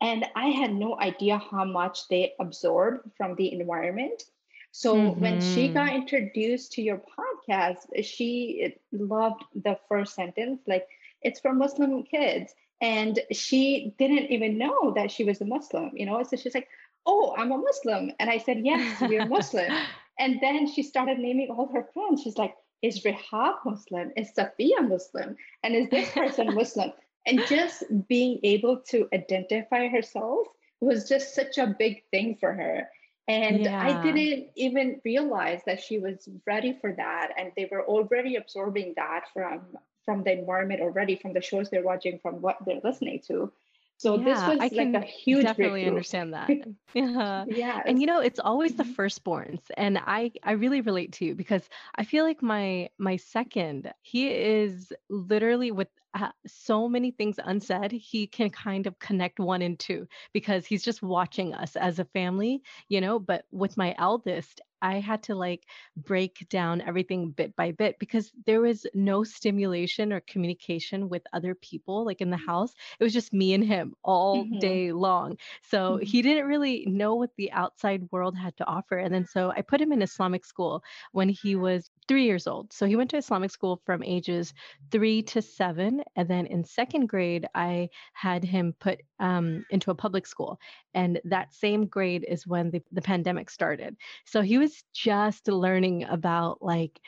And 0.00 0.24
i 0.36 0.46
had 0.60 0.72
no 0.72 0.98
idea 1.00 1.38
how 1.50 1.64
much 1.64 2.06
they 2.08 2.34
absorb 2.38 3.00
from 3.16 3.34
the 3.34 3.52
environment. 3.52 4.22
So 4.70 4.94
mm-hmm. 4.94 5.20
when 5.20 5.40
she 5.40 5.64
mm-hmm. 5.64 5.74
got 5.74 5.94
introduced 5.94 6.72
to 6.72 6.82
your 6.82 7.02
podcast 7.18 7.80
she 8.04 8.76
loved 8.92 9.42
the 9.54 9.76
first 9.88 10.14
sentence 10.14 10.60
like 10.68 10.86
it's 11.22 11.40
for 11.40 11.52
muslim 11.52 12.04
kids. 12.04 12.54
And 12.80 13.18
she 13.32 13.92
didn't 13.98 14.30
even 14.30 14.56
know 14.56 14.92
that 14.94 15.10
she 15.10 15.24
was 15.24 15.40
a 15.40 15.44
muslim 15.44 15.90
you 15.94 16.06
know? 16.06 16.22
So 16.22 16.36
she's 16.36 16.54
like 16.54 16.68
oh 17.04 17.34
i'm 17.36 17.50
a 17.50 17.58
muslim. 17.58 18.12
And 18.20 18.30
i 18.30 18.38
said 18.38 18.58
yes 18.64 19.00
we're 19.00 19.26
muslim 19.38 19.72
And 20.18 20.40
then 20.40 20.66
she 20.66 20.82
started 20.82 21.18
naming 21.18 21.50
all 21.50 21.68
her 21.72 21.88
friends. 21.94 22.22
She's 22.22 22.36
like, 22.36 22.54
is 22.82 23.04
Rehab 23.04 23.56
Muslim? 23.64 24.12
Is 24.16 24.32
Safiya 24.36 24.88
Muslim? 24.88 25.36
And 25.62 25.74
is 25.74 25.88
this 25.90 26.10
person 26.12 26.54
Muslim? 26.54 26.92
And 27.26 27.40
just 27.46 27.84
being 28.08 28.40
able 28.42 28.78
to 28.90 29.08
identify 29.12 29.88
herself 29.88 30.46
was 30.80 31.08
just 31.08 31.34
such 31.34 31.58
a 31.58 31.74
big 31.78 32.04
thing 32.10 32.36
for 32.36 32.52
her. 32.52 32.88
And 33.26 33.60
Yeah. 33.60 33.80
I 33.80 34.02
didn't 34.02 34.48
even 34.56 35.00
realize 35.04 35.60
that 35.66 35.82
she 35.82 35.98
was 35.98 36.28
ready 36.46 36.72
for 36.80 36.92
that. 36.92 37.32
And 37.36 37.52
they 37.56 37.68
were 37.70 37.84
already 37.84 38.36
absorbing 38.36 38.94
that 38.96 39.24
from 39.34 39.76
from 40.04 40.22
the 40.24 40.32
environment 40.32 40.80
already, 40.80 41.16
from 41.16 41.34
the 41.34 41.42
shows 41.42 41.68
they're 41.68 41.82
watching, 41.82 42.18
from 42.20 42.40
what 42.40 42.56
they're 42.64 42.80
listening 42.82 43.20
to. 43.26 43.52
So 43.98 44.16
this 44.16 44.46
was 44.46 44.60
I 44.60 44.68
like 44.72 44.90
a 44.94 45.00
can 45.00 45.04
huge 45.04 45.54
definitely 45.56 45.84
understand 45.86 46.34
that. 46.34 46.56
Yeah. 46.56 46.64
yeah. 47.44 47.82
And 47.84 48.00
you 48.00 48.06
know, 48.06 48.20
it's 48.20 48.38
always 48.40 48.74
the 48.74 48.82
Mhm. 48.82 48.98
firstborns. 48.98 49.70
And 49.76 49.98
I 49.98 50.32
I 50.42 50.52
really 50.52 50.80
relate 50.80 51.12
to 51.14 51.24
you 51.26 51.34
because 51.34 51.68
I 51.96 52.04
feel 52.04 52.24
like 52.24 52.42
my 52.42 52.88
my 52.98 53.16
second, 53.16 53.92
he 54.02 54.30
is 54.32 54.92
literally 55.10 55.70
with 55.70 55.88
uh, 56.14 56.32
so 56.46 56.88
many 56.88 57.10
things 57.10 57.38
unsaid, 57.44 57.92
he 57.92 58.26
can 58.26 58.48
kind 58.50 58.86
of 58.86 58.98
connect 58.98 59.38
one 59.38 59.60
and 59.60 59.78
two 59.78 60.08
because 60.32 60.64
he's 60.66 60.82
just 60.82 61.02
watching 61.02 61.52
us 61.54 61.76
as 61.76 61.98
a 61.98 62.04
family, 62.06 62.62
you 62.88 63.00
know, 63.00 63.18
but 63.18 63.44
with 63.52 63.76
my 63.76 63.94
eldest, 63.98 64.60
I 64.82 65.00
had 65.00 65.22
to 65.24 65.34
like 65.34 65.66
break 65.96 66.46
down 66.48 66.80
everything 66.80 67.30
bit 67.30 67.56
by 67.56 67.72
bit 67.72 67.98
because 67.98 68.32
there 68.46 68.60
was 68.60 68.86
no 68.94 69.24
stimulation 69.24 70.12
or 70.12 70.20
communication 70.20 71.08
with 71.08 71.22
other 71.32 71.54
people 71.54 72.04
like 72.04 72.20
in 72.20 72.30
the 72.30 72.36
house. 72.36 72.74
It 73.00 73.04
was 73.04 73.12
just 73.12 73.32
me 73.32 73.54
and 73.54 73.64
him 73.64 73.94
all 74.04 74.50
Mhm. 74.50 74.58
day 74.58 74.92
long. 74.92 75.36
So 75.62 75.98
Mhm. 75.98 76.02
he 76.02 76.22
didn't 76.22 76.46
really 76.46 76.84
know 76.86 77.14
what 77.14 77.30
the 77.36 77.50
outside 77.52 78.08
world 78.12 78.36
had 78.36 78.56
to 78.58 78.66
offer. 78.66 78.98
And 78.98 79.12
then 79.14 79.24
so 79.24 79.50
I 79.50 79.62
put 79.62 79.80
him 79.80 79.92
in 79.92 80.02
Islamic 80.02 80.44
school 80.44 80.82
when 81.12 81.28
he 81.28 81.56
was 81.56 81.90
three 82.06 82.24
years 82.24 82.46
old. 82.46 82.72
So 82.72 82.86
he 82.86 82.96
went 82.96 83.10
to 83.10 83.16
Islamic 83.16 83.50
school 83.50 83.82
from 83.84 84.02
ages 84.02 84.52
three 84.90 85.22
to 85.22 85.42
seven. 85.42 86.02
And 86.16 86.28
then 86.28 86.46
in 86.46 86.64
second 86.64 87.06
grade, 87.06 87.46
I 87.54 87.90
had 88.14 88.44
him 88.44 88.74
put 88.80 89.00
um, 89.18 89.64
into 89.70 89.90
a 89.90 89.94
public 89.94 90.26
school. 90.26 90.58
And 90.94 91.20
that 91.24 91.52
same 91.52 91.86
grade 91.86 92.24
is 92.28 92.46
when 92.46 92.70
the, 92.70 92.82
the 92.90 93.02
pandemic 93.02 93.50
started. 93.50 93.96
So 94.24 94.40
he 94.42 94.58
was 94.58 94.67
just 94.94 95.48
learning 95.48 96.04
about 96.04 96.62
like, 96.62 97.00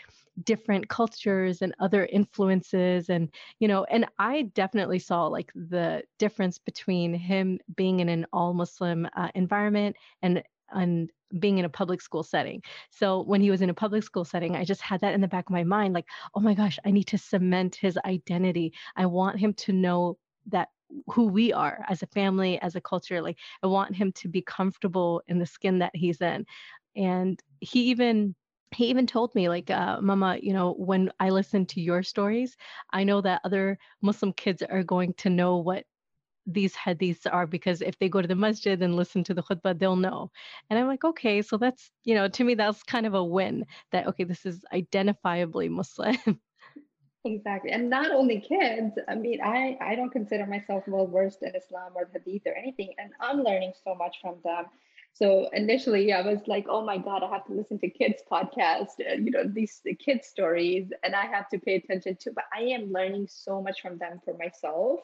different 0.45 0.89
cultures 0.89 1.61
and 1.61 1.75
other 1.81 2.07
influences 2.07 3.11
and 3.11 3.29
you 3.59 3.69
know 3.69 3.85
and 3.91 4.07
i 4.19 4.43
definitely 4.55 4.99
saw 4.99 5.27
like 5.27 5.53
the 5.55 6.03
difference 6.19 6.57
between 6.57 7.13
him 7.13 7.59
being 7.77 8.01
in 8.01 8.09
an 8.09 8.25
all 8.33 8.55
muslim 8.55 9.07
uh, 9.17 9.29
environment 9.35 9.95
and 10.23 10.43
and 10.73 11.11
being 11.39 11.59
in 11.59 11.65
a 11.65 11.69
public 11.69 12.01
school 12.01 12.25
setting. 12.25 12.61
So 12.91 13.23
when 13.23 13.41
he 13.41 13.51
was 13.51 13.63
in 13.63 13.71
a 13.71 13.75
public 13.75 14.03
school 14.03 14.25
setting 14.25 14.57
i 14.57 14.65
just 14.65 14.81
had 14.81 15.01
that 15.01 15.15
in 15.15 15.21
the 15.21 15.29
back 15.29 15.47
of 15.47 15.53
my 15.53 15.65
mind 15.65 15.95
like 15.95 16.07
oh 16.35 16.41
my 16.41 16.55
gosh 16.55 16.79
i 16.85 16.91
need 16.91 17.07
to 17.09 17.19
cement 17.19 17.77
his 17.77 17.99
identity. 18.05 18.73
I 18.97 19.07
want 19.07 19.39
him 19.39 19.55
to 19.55 19.73
know 19.73 20.19
that 20.47 20.69
who 21.07 21.27
we 21.27 21.53
are 21.53 21.85
as 21.89 22.03
a 22.03 22.07
family 22.09 22.61
as 22.63 22.75
a 22.75 22.81
culture 22.81 23.23
like 23.23 23.39
i 23.63 23.67
want 23.69 23.95
him 23.95 24.11
to 24.11 24.29
be 24.29 24.43
comfortable 24.43 25.23
in 25.29 25.39
the 25.39 25.47
skin 25.47 25.79
that 25.79 25.95
he's 25.95 26.21
in 26.21 26.45
and 27.01 27.43
he 27.61 27.85
even 27.91 28.35
he 28.73 28.87
even 28.87 29.07
told 29.07 29.35
me 29.35 29.49
like 29.49 29.71
uh, 29.71 30.01
mama 30.01 30.39
you 30.41 30.53
know 30.53 30.75
when 30.75 31.11
i 31.19 31.31
listen 31.31 31.67
to 31.67 31.81
your 31.81 32.03
stories 32.03 32.57
i 32.93 33.03
know 33.03 33.21
that 33.21 33.41
other 33.45 33.79
muslim 34.03 34.33
kids 34.33 34.63
are 34.63 34.85
going 34.85 35.13
to 35.15 35.31
know 35.31 35.57
what 35.57 35.85
these 36.47 36.75
hadiths 36.75 37.27
are 37.31 37.47
because 37.47 37.81
if 37.83 37.99
they 37.99 38.09
go 38.09 38.23
to 38.23 38.29
the 38.29 38.35
masjid 38.35 38.83
and 38.83 38.97
listen 38.97 39.23
to 39.25 39.35
the 39.35 39.43
khutbah 39.43 39.79
they'll 39.79 39.97
know 39.97 40.31
and 40.69 40.79
i'm 40.79 40.87
like 40.87 41.05
okay 41.05 41.43
so 41.43 41.57
that's 41.57 41.91
you 42.05 42.15
know 42.15 42.29
to 42.29 42.45
me 42.45 42.55
that's 42.55 42.83
kind 42.83 43.07
of 43.07 43.15
a 43.15 43.25
win 43.25 43.65
that 43.93 44.07
okay 44.07 44.25
this 44.25 44.47
is 44.47 44.65
identifiably 44.73 45.69
muslim 45.69 46.41
Exactly. 47.25 47.71
And 47.71 47.91
not 47.91 48.11
only 48.11 48.41
kids, 48.41 48.99
I 49.07 49.15
mean, 49.15 49.43
I, 49.43 49.77
I 49.81 49.95
don't 49.95 50.11
consider 50.11 50.47
myself 50.47 50.85
well 50.87 51.07
versed 51.07 51.43
in 51.43 51.55
Islam 51.55 51.93
or 51.95 52.09
Hadith 52.11 52.47
or 52.47 52.55
anything, 52.55 52.95
and 52.99 53.11
I'm 53.21 53.43
learning 53.43 53.75
so 53.85 53.95
much 53.95 54.17
from 54.23 54.37
them. 54.43 54.67
So 55.13 55.49
initially, 55.53 56.13
I 56.13 56.23
was 56.23 56.41
like, 56.47 56.67
oh 56.69 56.85
my 56.85 56.97
God, 56.97 57.23
I 57.23 57.29
have 57.31 57.45
to 57.47 57.53
listen 57.53 57.79
to 57.81 57.91
kids' 57.91 58.23
podcast, 58.31 59.01
uh, 59.01 59.15
you 59.15 59.31
know, 59.31 59.45
these 59.45 59.81
the 59.85 59.95
kids' 59.95 60.29
stories, 60.29 60.93
and 61.03 61.15
I 61.15 61.27
have 61.27 61.49
to 61.51 61.59
pay 61.59 61.75
attention 61.75 62.17
to, 62.21 62.33
but 62.33 62.45
I 62.57 62.63
am 62.63 62.93
learning 62.93 63.29
so 63.31 63.61
much 63.61 63.83
from 63.83 63.99
them 63.99 64.21
for 64.25 64.35
myself. 64.35 65.01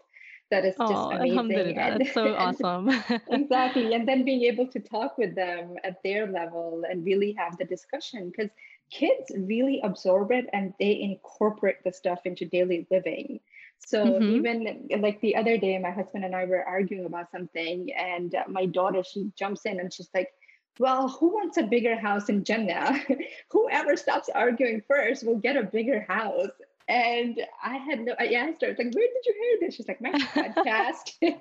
That 0.50 0.64
is 0.64 0.76
just 0.76 0.92
oh 0.92 1.10
amazing. 1.10 1.76
And, 1.76 2.00
it's 2.02 2.14
so 2.14 2.34
awesome 2.38 2.88
Exactly. 3.30 3.94
And 3.94 4.06
then 4.06 4.24
being 4.24 4.42
able 4.42 4.68
to 4.68 4.78
talk 4.78 5.18
with 5.18 5.34
them 5.34 5.74
at 5.82 6.02
their 6.04 6.28
level 6.28 6.84
and 6.88 7.04
really 7.04 7.32
have 7.32 7.58
the 7.58 7.64
discussion 7.64 8.30
because 8.30 8.50
kids 8.90 9.32
really 9.36 9.80
absorb 9.82 10.30
it 10.30 10.46
and 10.52 10.72
they 10.78 11.00
incorporate 11.00 11.82
the 11.82 11.92
stuff 11.92 12.20
into 12.24 12.44
daily 12.44 12.86
living. 12.92 13.40
So 13.78 14.22
hmm 14.22 14.28
even 14.28 14.88
like 15.00 15.20
the 15.20 15.36
other 15.36 15.56
day, 15.58 15.78
my 15.78 15.90
husband 15.90 16.24
and 16.24 16.34
I 16.34 16.44
were 16.44 16.64
arguing 16.64 17.06
about 17.06 17.30
something, 17.30 17.92
and 17.92 18.34
uh, 18.34 18.44
my 18.48 18.66
daughter, 18.66 19.02
she 19.04 19.30
jumps 19.36 19.64
in 19.66 19.80
and 19.80 19.92
she's 19.92 20.10
like, 20.14 20.30
well, 20.78 21.08
who 21.08 21.28
wants 21.28 21.56
a 21.56 21.62
bigger 21.62 21.96
house 21.96 22.28
in 22.28 22.44
Jannah? 22.44 22.98
Whoever 23.50 23.96
stops 23.96 24.28
arguing 24.28 24.82
first 24.86 25.24
will 25.26 25.38
get 25.38 25.56
a 25.56 25.62
bigger 25.62 26.00
house. 26.08 26.50
And 26.88 27.40
I 27.62 27.76
had 27.76 28.00
no, 28.00 28.14
I 28.18 28.26
asked 28.34 28.62
her, 28.62 28.68
like, 28.68 28.78
where 28.78 29.08
did 29.08 29.26
you 29.26 29.34
hear 29.40 29.58
this? 29.60 29.74
She's 29.74 29.88
like, 29.88 30.00
my 30.00 30.12
podcast. 30.34 31.12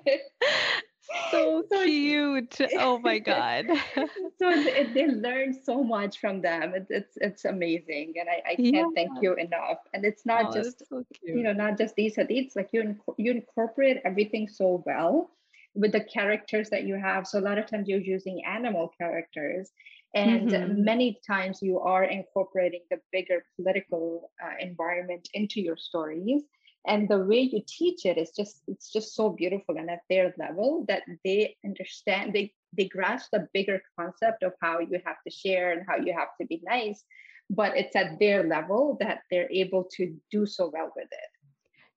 so 1.30 1.62
so 1.70 1.90
cute. 1.90 2.60
oh 2.76 2.98
my 2.98 3.18
god. 3.18 3.70
So 4.38 4.62
they, 4.62 4.92
they 4.94 5.06
learn 5.06 5.52
so 5.52 5.82
much 5.82 6.18
from 6.18 6.40
them. 6.42 6.74
It's 6.74 6.90
it's, 6.90 7.16
it's 7.16 7.44
amazing 7.44 8.14
and 8.18 8.28
I, 8.28 8.52
I 8.52 8.60
can't 8.70 8.90
thank 8.94 9.14
you 9.20 9.34
enough. 9.34 9.78
And 9.92 10.04
it's 10.04 10.26
not 10.26 10.52
oh 10.52 10.52
just 10.52 10.82
so 10.88 11.04
you 11.32 11.42
know 11.42 11.52
not 11.52 11.78
just 11.78 11.94
these 11.96 12.16
hadiths 12.16 12.56
like 12.56 12.70
you 12.72 12.82
inc- 12.82 13.14
you 13.18 13.32
incorporate 13.32 13.98
everything 14.04 14.48
so 14.48 14.82
well 14.86 15.30
with 15.74 15.92
the 15.92 16.00
characters 16.04 16.70
that 16.70 16.84
you 16.84 16.96
have. 16.96 17.26
So 17.26 17.38
a 17.38 17.40
lot 17.48 17.58
of 17.58 17.66
times 17.66 17.88
you're 17.88 18.00
using 18.00 18.44
animal 18.46 18.90
characters 18.98 19.72
and 20.14 20.50
hmm 20.50 20.72
many 20.76 21.18
times 21.26 21.60
you 21.62 21.80
are 21.80 22.04
incorporating 22.04 22.80
the 22.90 22.98
bigger 23.12 23.44
political 23.56 24.30
uh, 24.42 24.54
environment 24.60 25.28
into 25.34 25.60
your 25.60 25.76
stories 25.76 26.42
and 26.86 27.08
the 27.08 27.18
way 27.18 27.40
you 27.40 27.62
teach 27.66 28.06
it 28.06 28.18
is 28.18 28.30
just 28.30 28.62
it's 28.68 28.92
just 28.92 29.14
so 29.14 29.30
beautiful 29.30 29.76
and 29.76 29.90
at 29.90 30.00
their 30.08 30.34
level 30.38 30.84
that 30.88 31.02
they 31.24 31.56
understand 31.64 32.32
they 32.32 32.52
they 32.76 32.86
grasp 32.88 33.30
the 33.32 33.48
bigger 33.52 33.82
concept 33.98 34.42
of 34.42 34.52
how 34.60 34.78
you 34.78 35.00
have 35.04 35.16
to 35.26 35.30
share 35.30 35.72
and 35.72 35.84
how 35.88 35.96
you 35.96 36.12
have 36.12 36.28
to 36.40 36.46
be 36.46 36.60
nice 36.64 37.04
but 37.50 37.76
it's 37.76 37.94
at 37.94 38.18
their 38.18 38.44
level 38.44 38.96
that 39.00 39.20
they're 39.30 39.50
able 39.50 39.84
to 39.96 40.16
do 40.30 40.46
so 40.46 40.70
well 40.72 40.92
with 40.96 41.08
it. 41.10 41.30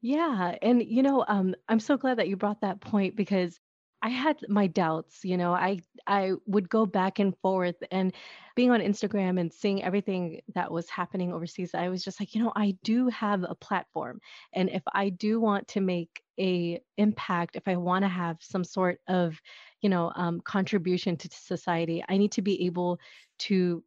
Yeah, 0.02 0.56
and 0.62 0.82
you 0.84 1.04
know, 1.04 1.26
um, 1.28 1.56
I'm 1.68 1.80
so 1.80 1.98
glad 1.98 2.20
that 2.20 2.30
you 2.30 2.38
brought 2.38 2.62
that 2.62 2.80
point 2.80 3.16
because 3.16 3.60
I 4.02 4.10
had 4.10 4.38
my 4.50 4.68
doubts. 4.68 5.26
You 5.26 5.38
know, 5.38 5.54
I 5.54 5.82
I 6.08 6.34
would 6.46 6.70
go 6.70 6.86
back 6.86 7.20
and 7.20 7.36
forth, 7.42 7.76
and 7.92 8.14
being 8.56 8.72
on 8.72 8.80
Instagram 8.80 9.40
and 9.40 9.54
seeing 9.54 9.84
everything 9.84 10.42
that 10.56 10.72
was 10.72 10.90
happening 10.90 11.34
overseas, 11.34 11.74
I 11.76 11.90
was 11.90 12.04
just 12.04 12.20
like, 12.20 12.34
you 12.36 12.44
know, 12.44 12.52
I 12.56 12.78
do 12.84 13.08
have 13.10 13.44
a 13.44 13.56
platform, 13.56 14.22
and 14.54 14.70
if 14.70 14.84
I 14.94 15.10
do 15.10 15.40
want 15.40 15.68
to 15.70 15.82
make 15.82 16.24
a 16.40 16.82
impact, 16.98 17.56
if 17.58 17.68
I 17.68 17.76
want 17.76 18.04
to 18.04 18.10
have 18.10 18.38
some 18.42 18.64
sort 18.64 19.00
of, 19.08 19.40
you 19.82 19.90
know, 19.90 20.12
um, 20.16 20.40
contribution 20.42 21.18
to 21.18 21.30
society, 21.32 22.04
I 22.08 22.18
need 22.18 22.32
to 22.34 22.42
be 22.42 22.66
able 22.66 23.00
to 23.40 23.84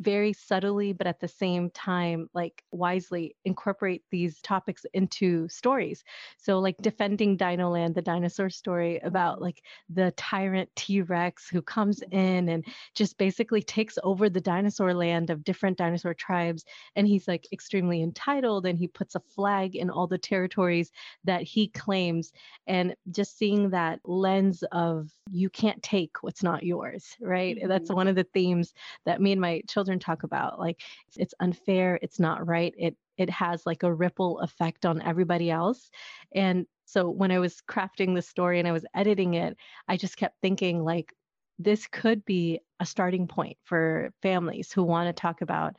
very 0.00 0.32
subtly 0.32 0.92
but 0.92 1.06
at 1.06 1.20
the 1.20 1.28
same 1.28 1.70
time 1.70 2.28
like 2.34 2.64
wisely 2.72 3.36
incorporate 3.44 4.02
these 4.10 4.40
topics 4.40 4.84
into 4.92 5.48
stories. 5.48 6.02
So 6.36 6.58
like 6.58 6.76
defending 6.80 7.36
dinoland 7.38 7.94
the 7.94 8.02
dinosaur 8.02 8.50
story 8.50 8.98
about 8.98 9.40
like 9.40 9.62
the 9.88 10.12
tyrant 10.16 10.70
t-rex 10.76 11.48
who 11.48 11.62
comes 11.62 12.02
in 12.10 12.48
and 12.48 12.66
just 12.94 13.18
basically 13.18 13.62
takes 13.62 13.98
over 14.02 14.28
the 14.28 14.40
dinosaur 14.40 14.94
land 14.94 15.30
of 15.30 15.44
different 15.44 15.78
dinosaur 15.78 16.14
tribes 16.14 16.64
and 16.96 17.06
he's 17.06 17.28
like 17.28 17.46
extremely 17.52 18.02
entitled 18.02 18.66
and 18.66 18.78
he 18.78 18.88
puts 18.88 19.14
a 19.14 19.20
flag 19.20 19.76
in 19.76 19.90
all 19.90 20.06
the 20.06 20.18
territories 20.18 20.90
that 21.24 21.42
he 21.42 21.68
claims. 21.68 22.32
And 22.66 22.94
just 23.10 23.36
seeing 23.38 23.70
that 23.70 24.00
lens 24.04 24.62
of 24.72 25.10
you 25.30 25.48
can't 25.50 25.82
take 25.82 26.22
what's 26.22 26.42
not 26.42 26.62
yours 26.64 27.16
right? 27.20 27.56
That's 27.66 27.88
mhm, 27.88 27.90
one 27.90 28.08
of 28.08 28.16
the 28.16 28.24
themes 28.24 28.72
that 29.04 29.20
me 29.20 29.32
and 29.32 29.40
my 29.40 29.62
children 29.68 29.83
talk 29.98 30.22
about 30.22 30.58
like 30.58 30.80
it's, 31.08 31.16
it's 31.16 31.34
unfair 31.40 31.98
it's 32.02 32.18
not 32.18 32.46
right 32.46 32.74
it 32.76 32.96
it 33.16 33.30
has 33.30 33.64
like 33.64 33.82
a 33.82 33.92
ripple 33.92 34.40
effect 34.40 34.84
on 34.84 35.02
everybody 35.02 35.50
else 35.50 35.90
and 36.34 36.66
so 36.84 37.08
when 37.08 37.30
i 37.30 37.38
was 37.38 37.62
crafting 37.68 38.14
the 38.14 38.22
story 38.22 38.58
and 38.58 38.68
i 38.68 38.72
was 38.72 38.86
editing 38.94 39.34
it 39.34 39.56
i 39.88 39.96
just 39.96 40.16
kept 40.16 40.36
thinking 40.40 40.84
like 40.84 41.12
this 41.58 41.86
could 41.86 42.24
be 42.24 42.58
a 42.80 42.86
starting 42.86 43.28
point 43.28 43.56
for 43.64 44.10
families 44.22 44.72
who 44.72 44.82
want 44.82 45.08
to 45.08 45.20
talk 45.20 45.40
about 45.40 45.74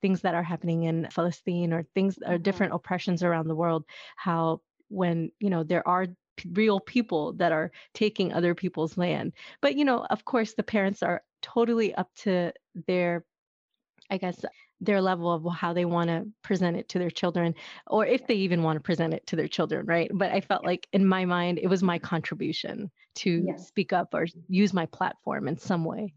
things 0.00 0.22
that 0.22 0.34
are 0.34 0.42
happening 0.42 0.84
in 0.84 1.08
Palestine 1.14 1.72
or 1.72 1.84
things 1.94 2.18
or 2.26 2.38
mhm. 2.38 2.42
different 2.42 2.72
oppressions 2.72 3.22
around 3.22 3.48
the 3.48 3.54
world 3.54 3.84
how 4.16 4.60
when 4.88 5.30
you 5.38 5.50
know 5.50 5.62
there 5.62 5.86
are 5.86 6.06
p- 6.36 6.50
real 6.52 6.80
people 6.80 7.32
that 7.34 7.52
are 7.52 7.70
taking 7.94 8.32
other 8.32 8.54
people's 8.54 8.96
land 8.96 9.32
but 9.60 9.76
you 9.76 9.84
know 9.84 10.06
of 10.10 10.24
course 10.24 10.54
the 10.54 10.62
parents 10.62 11.02
are 11.02 11.22
totally 11.42 11.94
up 11.94 12.08
to 12.14 12.52
their 12.86 13.24
I 14.10 14.18
guess 14.18 14.44
their 14.80 15.00
level 15.00 15.32
of 15.32 15.54
how 15.54 15.72
they 15.72 15.84
want 15.84 16.08
to 16.08 16.26
present 16.42 16.76
it 16.76 16.88
to 16.90 16.98
their 16.98 17.10
children, 17.10 17.54
or 17.86 18.06
if 18.06 18.26
they 18.26 18.34
even 18.34 18.62
want 18.62 18.76
to 18.76 18.80
present 18.80 19.14
it 19.14 19.26
to 19.28 19.36
their 19.36 19.48
children, 19.48 19.86
right? 19.86 20.10
But 20.12 20.32
I 20.32 20.40
felt 20.40 20.64
like 20.64 20.88
in 20.92 21.06
my 21.06 21.24
mind, 21.24 21.58
it 21.58 21.68
was 21.68 21.82
my 21.82 21.98
contribution 21.98 22.90
to 23.16 23.46
Yes. 23.46 23.66
speak 23.66 23.92
up 23.92 24.08
or 24.14 24.26
use 24.48 24.72
my 24.72 24.86
platform 24.86 25.48
in 25.48 25.58
some 25.58 25.84
way. 25.84 26.14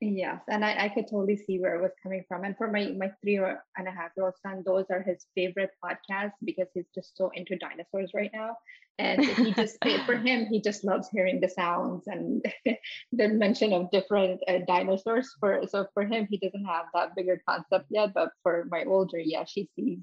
Yes, 0.00 0.42
and 0.48 0.64
I, 0.64 0.84
I 0.84 0.88
could 0.90 1.06
totally 1.08 1.36
see 1.36 1.58
where 1.58 1.76
it 1.76 1.82
was 1.82 1.92
coming 2.02 2.24
from. 2.28 2.44
And 2.44 2.56
for 2.56 2.70
my 2.70 2.92
my 2.98 3.10
three 3.22 3.36
and 3.36 3.88
a 3.88 3.90
half 3.90 4.10
year 4.16 4.26
old 4.26 4.34
son, 4.42 4.62
those 4.66 4.84
are 4.90 5.02
his 5.02 5.24
favorite 5.34 5.70
podcasts 5.82 6.34
because 6.44 6.68
he's 6.74 6.88
just 6.94 7.16
so 7.16 7.30
into 7.34 7.56
dinosaurs 7.56 8.10
right 8.12 8.30
now. 8.34 8.56
And 8.98 9.24
he 9.24 9.52
just 9.54 9.78
for 10.04 10.16
him, 10.16 10.46
he 10.46 10.60
just 10.60 10.84
loves 10.84 11.08
hearing 11.10 11.40
the 11.40 11.48
sounds 11.48 12.06
and 12.06 12.44
the 13.12 13.28
mention 13.28 13.72
of 13.72 13.90
different 13.90 14.42
uh, 14.46 14.58
dinosaurs. 14.66 15.32
For 15.40 15.62
so 15.68 15.86
for 15.94 16.04
him, 16.04 16.26
he 16.28 16.38
doesn't 16.38 16.66
have 16.66 16.86
that 16.92 17.14
bigger 17.16 17.40
concept 17.48 17.86
yet. 17.88 18.12
But 18.14 18.30
for 18.42 18.66
my 18.70 18.84
older, 18.84 19.18
yeah, 19.18 19.44
she 19.44 19.70
sees 19.74 20.00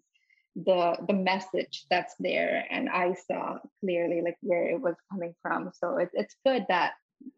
the 0.56 0.98
the 1.08 1.14
message 1.14 1.86
that's 1.92 2.16
there, 2.20 2.66
and 2.72 2.90
I 2.90 3.14
saw 3.28 3.60
clearly 3.82 4.22
like 4.22 4.38
where 4.42 4.70
it 4.72 4.82
was 4.82 4.96
coming 5.12 5.36
from. 5.42 5.72
So 5.76 5.98
it's 5.98 6.14
it's 6.16 6.36
good 6.46 6.66
that 6.70 6.94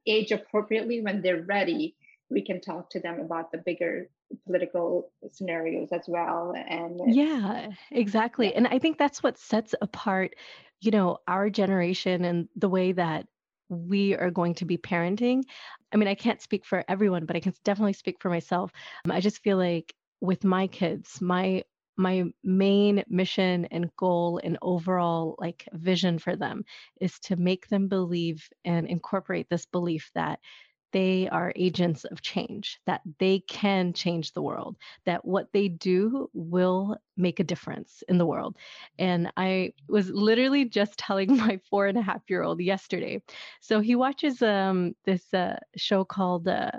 age 0.07 0.31
appropriately 0.31 1.01
when 1.01 1.22
they're 1.22 1.43
ready 1.43 1.95
we 2.29 2.43
can 2.43 2.61
talk 2.61 2.89
to 2.89 2.99
them 2.99 3.19
about 3.19 3.51
the 3.51 3.57
bigger 3.57 4.09
political 4.45 5.11
scenarios 5.31 5.89
as 5.91 6.05
well 6.07 6.53
and 6.55 6.99
yeah 7.13 7.69
exactly 7.91 8.47
yeah. 8.47 8.53
and 8.55 8.67
i 8.67 8.79
think 8.79 8.97
that's 8.97 9.21
what 9.21 9.37
sets 9.37 9.75
apart 9.81 10.35
you 10.81 10.91
know 10.91 11.17
our 11.27 11.49
generation 11.49 12.25
and 12.25 12.47
the 12.55 12.69
way 12.69 12.91
that 12.91 13.27
we 13.69 14.15
are 14.15 14.31
going 14.31 14.55
to 14.55 14.65
be 14.65 14.77
parenting 14.77 15.43
i 15.93 15.97
mean 15.97 16.07
i 16.07 16.15
can't 16.15 16.41
speak 16.41 16.65
for 16.65 16.83
everyone 16.87 17.25
but 17.25 17.35
i 17.35 17.39
can 17.39 17.53
definitely 17.63 17.93
speak 17.93 18.17
for 18.19 18.29
myself 18.29 18.71
um, 19.05 19.11
i 19.11 19.19
just 19.19 19.43
feel 19.43 19.57
like 19.57 19.93
with 20.21 20.43
my 20.43 20.67
kids 20.67 21.21
my 21.21 21.63
my 21.95 22.23
main 22.43 23.03
mission 23.07 23.65
and 23.65 23.95
goal 23.97 24.39
and 24.43 24.57
overall 24.61 25.35
like 25.37 25.67
vision 25.73 26.17
for 26.17 26.35
them 26.35 26.63
is 26.99 27.19
to 27.19 27.35
make 27.35 27.67
them 27.67 27.87
believe 27.87 28.49
and 28.65 28.87
incorporate 28.87 29.47
this 29.49 29.65
belief 29.67 30.09
that 30.15 30.39
they 30.93 31.27
are 31.27 31.51
agents 31.55 32.05
of 32.05 32.21
change, 32.21 32.79
that 32.85 33.01
they 33.19 33.39
can 33.39 33.91
change 33.91 34.31
the 34.31 34.41
world, 34.41 34.77
that 35.05 35.25
what 35.25 35.51
they 35.51 35.67
do 35.67 36.29
will 36.33 36.95
make 37.17 37.39
a 37.39 37.43
difference 37.43 38.03
in 38.07 38.17
the 38.17 38.25
world. 38.25 38.55
And 38.97 39.31
I 39.35 39.73
was 39.89 40.09
literally 40.09 40.65
just 40.65 40.97
telling 40.97 41.35
my 41.35 41.59
four 41.69 41.88
and 41.88 41.97
a 41.97 42.01
half 42.01 42.21
year 42.29 42.43
old 42.43 42.62
yesterday. 42.62 43.21
So 43.59 43.81
he 43.81 43.95
watches 43.95 44.41
um, 44.41 44.95
this 45.03 45.33
uh, 45.33 45.57
show 45.75 46.05
called 46.05 46.47
uh, 46.47 46.71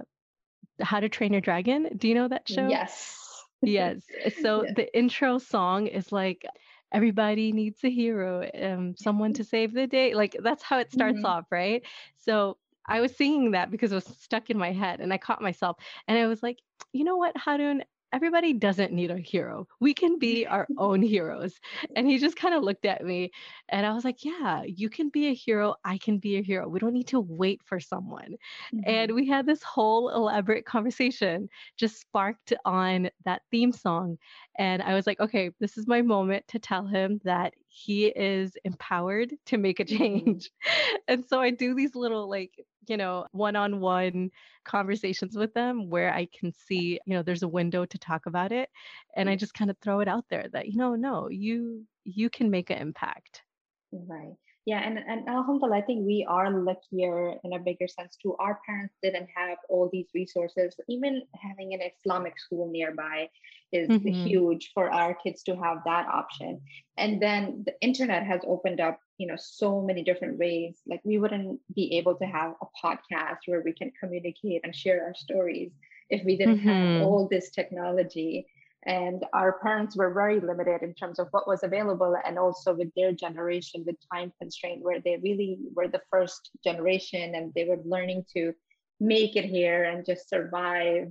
How 0.80 1.00
to 1.00 1.08
Train 1.08 1.32
Your 1.32 1.42
Dragon. 1.42 1.90
Do 1.96 2.08
you 2.08 2.14
know 2.14 2.28
that 2.28 2.48
show? 2.48 2.68
Yes. 2.68 3.20
yes. 3.62 4.02
So 4.40 4.64
the 4.76 4.96
intro 4.96 5.38
song 5.38 5.88
is 5.88 6.12
like, 6.12 6.46
everybody 6.92 7.50
needs 7.50 7.82
a 7.82 7.90
hero 7.90 8.48
um, 8.62 8.94
someone 8.96 9.32
to 9.32 9.42
save 9.42 9.74
the 9.74 9.84
day 9.84 10.14
like 10.14 10.36
that's 10.44 10.62
how 10.62 10.78
it 10.78 10.92
starts 10.92 11.16
mm-hmm. 11.16 11.26
off 11.26 11.44
right 11.50 11.82
so 12.18 12.56
I 12.86 13.00
was 13.00 13.16
singing 13.16 13.52
that 13.52 13.70
because 13.70 13.92
it 13.92 13.96
was 13.96 14.16
stuck 14.20 14.50
in 14.50 14.58
my 14.58 14.72
head 14.72 15.00
and 15.00 15.12
I 15.12 15.18
caught 15.18 15.42
myself 15.42 15.76
and 16.08 16.18
I 16.18 16.26
was 16.26 16.42
like, 16.42 16.58
you 16.92 17.04
know 17.04 17.16
what, 17.16 17.36
Harun, 17.36 17.82
everybody 18.14 18.52
doesn't 18.52 18.92
need 18.92 19.10
a 19.10 19.18
hero. 19.18 19.66
We 19.80 19.92
can 19.92 20.20
be 20.20 20.46
our 20.46 20.68
own 20.78 21.02
heroes. 21.02 21.58
And 21.96 22.06
he 22.06 22.18
just 22.18 22.36
kind 22.36 22.54
of 22.54 22.62
looked 22.62 22.84
at 22.84 23.04
me 23.04 23.32
and 23.68 23.84
I 23.84 23.92
was 23.92 24.04
like, 24.04 24.24
yeah, 24.24 24.62
you 24.64 24.88
can 24.88 25.08
be 25.08 25.26
a 25.26 25.34
hero. 25.34 25.74
I 25.84 25.98
can 25.98 26.18
be 26.18 26.36
a 26.36 26.42
hero. 26.42 26.68
We 26.68 26.78
don't 26.78 26.92
need 26.92 27.08
to 27.08 27.18
wait 27.18 27.60
for 27.64 27.80
someone. 27.80 28.36
Mm-hmm. 28.72 28.80
And 28.86 29.14
we 29.14 29.26
had 29.26 29.46
this 29.46 29.64
whole 29.64 30.10
elaborate 30.10 30.64
conversation 30.64 31.48
just 31.76 32.00
sparked 32.00 32.52
on 32.64 33.10
that 33.24 33.42
theme 33.50 33.72
song. 33.72 34.18
And 34.58 34.80
I 34.80 34.94
was 34.94 35.08
like, 35.08 35.18
okay, 35.18 35.50
this 35.58 35.76
is 35.76 35.88
my 35.88 36.00
moment 36.00 36.46
to 36.48 36.60
tell 36.60 36.86
him 36.86 37.20
that 37.24 37.54
he 37.66 38.06
is 38.06 38.56
empowered 38.64 39.34
to 39.46 39.58
make 39.58 39.80
a 39.80 39.84
mm-hmm. 39.84 39.98
change. 39.98 40.50
and 41.08 41.24
so 41.24 41.40
I 41.40 41.50
do 41.50 41.74
these 41.74 41.96
little 41.96 42.30
like 42.30 42.52
you 42.88 42.96
know, 42.96 43.26
one 43.32 43.56
on 43.56 43.80
one 43.80 44.30
conversations 44.64 45.36
with 45.36 45.52
them 45.54 45.90
where 45.90 46.12
I 46.12 46.28
can 46.38 46.52
see, 46.52 47.00
you 47.06 47.14
know, 47.14 47.22
there's 47.22 47.42
a 47.42 47.48
window 47.48 47.84
to 47.84 47.98
talk 47.98 48.26
about 48.26 48.52
it. 48.52 48.70
And 49.16 49.28
I 49.28 49.36
just 49.36 49.54
kind 49.54 49.70
of 49.70 49.76
throw 49.78 50.00
it 50.00 50.08
out 50.08 50.24
there 50.30 50.46
that, 50.52 50.68
you 50.68 50.76
know, 50.76 50.94
no, 50.94 51.28
you 51.28 51.84
you 52.04 52.30
can 52.30 52.50
make 52.50 52.70
an 52.70 52.78
impact. 52.78 53.42
Right. 53.92 54.34
Yeah, 54.66 54.78
and, 54.78 54.98
and 54.98 55.28
alhamdulillah, 55.28 55.76
I 55.76 55.82
think 55.82 56.06
we 56.06 56.26
are 56.26 56.50
luckier 56.50 57.34
in 57.44 57.52
a 57.52 57.58
bigger 57.58 57.86
sense 57.86 58.16
too. 58.16 58.34
Our 58.38 58.60
parents 58.66 58.94
didn't 59.02 59.28
have 59.36 59.58
all 59.68 59.90
these 59.92 60.06
resources. 60.14 60.74
Even 60.88 61.22
having 61.34 61.74
an 61.74 61.80
Islamic 61.82 62.38
school 62.40 62.70
nearby 62.70 63.28
is 63.72 63.90
mm-hmm. 63.90 64.08
huge 64.08 64.70
for 64.72 64.90
our 64.90 65.14
kids 65.14 65.42
to 65.44 65.56
have 65.56 65.78
that 65.84 66.06
option. 66.08 66.62
And 66.96 67.20
then 67.20 67.64
the 67.66 67.74
internet 67.82 68.24
has 68.24 68.40
opened 68.46 68.80
up, 68.80 68.98
you 69.18 69.26
know, 69.26 69.36
so 69.38 69.80
many 69.80 70.02
different 70.02 70.38
ways. 70.38 70.80
Like 70.86 71.00
we 71.04 71.18
wouldn't 71.18 71.60
be 71.74 71.96
able 71.98 72.16
to 72.16 72.24
have 72.24 72.54
a 72.60 72.86
podcast 72.86 73.38
where 73.46 73.62
we 73.64 73.72
can 73.72 73.92
communicate 74.00 74.62
and 74.64 74.74
share 74.74 75.04
our 75.04 75.14
stories 75.14 75.72
if 76.10 76.24
we 76.24 76.36
didn't 76.36 76.58
mm-hmm. 76.58 76.68
have 76.68 77.02
all 77.02 77.28
this 77.30 77.50
technology 77.50 78.46
and 78.86 79.24
our 79.32 79.58
parents 79.60 79.96
were 79.96 80.12
very 80.12 80.40
limited 80.40 80.82
in 80.82 80.94
terms 80.94 81.18
of 81.18 81.28
what 81.30 81.48
was 81.48 81.62
available 81.62 82.16
and 82.26 82.38
also 82.38 82.74
with 82.74 82.92
their 82.94 83.12
generation 83.12 83.82
with 83.86 83.96
time 84.12 84.32
constraint 84.38 84.82
where 84.82 85.00
they 85.00 85.18
really 85.22 85.58
were 85.74 85.88
the 85.88 86.02
first 86.10 86.50
generation 86.62 87.34
and 87.34 87.52
they 87.54 87.64
were 87.64 87.78
learning 87.84 88.24
to 88.34 88.52
make 89.00 89.36
it 89.36 89.44
here 89.44 89.84
and 89.84 90.04
just 90.04 90.28
survive 90.28 91.10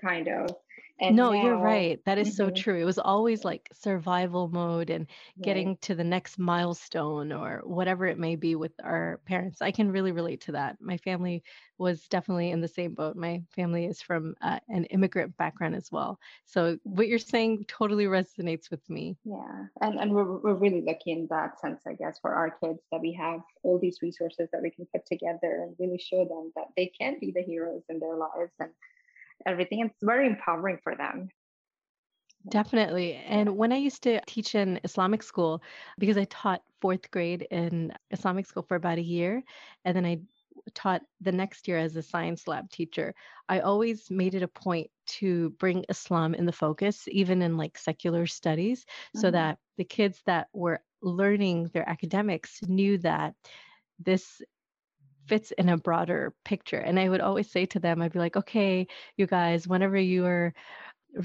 kind 0.00 0.28
of 0.28 0.50
and 0.98 1.14
no, 1.14 1.30
now, 1.30 1.42
you're 1.42 1.56
right. 1.56 2.00
That 2.06 2.18
is 2.18 2.28
mm-hmm. 2.28 2.36
so 2.36 2.50
true. 2.50 2.80
It 2.80 2.84
was 2.84 2.98
always 2.98 3.44
like 3.44 3.68
survival 3.74 4.48
mode 4.48 4.88
and 4.88 5.06
getting 5.42 5.68
right. 5.68 5.82
to 5.82 5.94
the 5.94 6.04
next 6.04 6.38
milestone 6.38 7.32
or 7.32 7.60
whatever 7.64 8.06
it 8.06 8.18
may 8.18 8.36
be 8.36 8.54
with 8.54 8.72
our 8.82 9.20
parents. 9.26 9.60
I 9.60 9.72
can 9.72 9.92
really 9.92 10.12
relate 10.12 10.40
to 10.42 10.52
that. 10.52 10.76
My 10.80 10.96
family 10.96 11.42
was 11.78 12.08
definitely 12.08 12.50
in 12.50 12.62
the 12.62 12.68
same 12.68 12.94
boat. 12.94 13.16
My 13.16 13.42
family 13.54 13.84
is 13.84 14.00
from 14.00 14.34
uh, 14.40 14.58
an 14.70 14.84
immigrant 14.86 15.36
background 15.36 15.74
as 15.74 15.92
well. 15.92 16.18
So 16.46 16.78
what 16.84 17.08
you're 17.08 17.18
saying 17.18 17.66
totally 17.68 18.06
resonates 18.06 18.70
with 18.70 18.88
me. 18.88 19.16
Yeah. 19.24 19.66
And, 19.82 20.00
and 20.00 20.12
we're, 20.14 20.38
we're 20.38 20.54
really 20.54 20.80
lucky 20.80 21.12
in 21.12 21.26
that 21.28 21.60
sense, 21.60 21.82
I 21.86 21.92
guess, 21.92 22.18
for 22.20 22.34
our 22.34 22.50
kids 22.50 22.80
that 22.90 23.02
we 23.02 23.12
have 23.12 23.40
all 23.62 23.78
these 23.78 23.98
resources 24.00 24.48
that 24.52 24.62
we 24.62 24.70
can 24.70 24.86
put 24.86 25.04
together 25.04 25.62
and 25.62 25.76
really 25.78 25.98
show 25.98 26.24
them 26.24 26.52
that 26.56 26.68
they 26.74 26.90
can 26.98 27.18
be 27.20 27.32
the 27.32 27.42
heroes 27.42 27.82
in 27.90 28.00
their 28.00 28.16
lives 28.16 28.52
and 28.58 28.70
everything. 29.46 29.80
It's 29.80 30.02
very 30.02 30.26
empowering 30.26 30.78
for 30.82 30.96
them. 30.96 31.28
Definitely. 32.48 33.14
And 33.14 33.56
when 33.56 33.72
I 33.72 33.76
used 33.76 34.02
to 34.02 34.20
teach 34.26 34.54
in 34.54 34.78
Islamic 34.84 35.22
school, 35.22 35.62
because 35.98 36.16
I 36.16 36.24
taught 36.24 36.62
fourth 36.80 37.10
grade 37.10 37.46
in 37.50 37.92
Islamic 38.10 38.46
school 38.46 38.62
for 38.62 38.76
about 38.76 38.98
a 38.98 39.02
year, 39.02 39.42
and 39.84 39.96
then 39.96 40.06
I 40.06 40.20
taught 40.74 41.02
the 41.20 41.32
next 41.32 41.66
year 41.66 41.78
as 41.78 41.96
a 41.96 42.02
science 42.02 42.46
lab 42.46 42.70
teacher, 42.70 43.14
I 43.48 43.60
always 43.60 44.10
made 44.10 44.34
it 44.34 44.42
a 44.42 44.48
point 44.48 44.90
to 45.06 45.50
bring 45.58 45.84
Islam 45.88 46.34
in 46.34 46.46
the 46.46 46.52
focus, 46.52 47.08
even 47.08 47.42
in 47.42 47.56
like 47.56 47.78
secular 47.78 48.26
studies, 48.26 48.84
mm-hmm. 48.84 49.20
so 49.20 49.30
that 49.30 49.58
the 49.76 49.84
kids 49.84 50.22
that 50.26 50.48
were 50.52 50.80
learning 51.02 51.70
their 51.72 51.88
academics 51.88 52.60
knew 52.66 52.98
that 52.98 53.34
this 53.98 54.40
fits 55.28 55.52
in 55.52 55.68
a 55.68 55.76
broader 55.76 56.32
picture. 56.44 56.78
And 56.78 56.98
I 56.98 57.08
would 57.08 57.20
always 57.20 57.50
say 57.50 57.66
to 57.66 57.78
them, 57.78 58.02
I'd 58.02 58.12
be 58.12 58.18
like, 58.18 58.36
okay, 58.36 58.86
you 59.16 59.26
guys, 59.26 59.66
whenever 59.66 59.98
you 59.98 60.26
are 60.26 60.52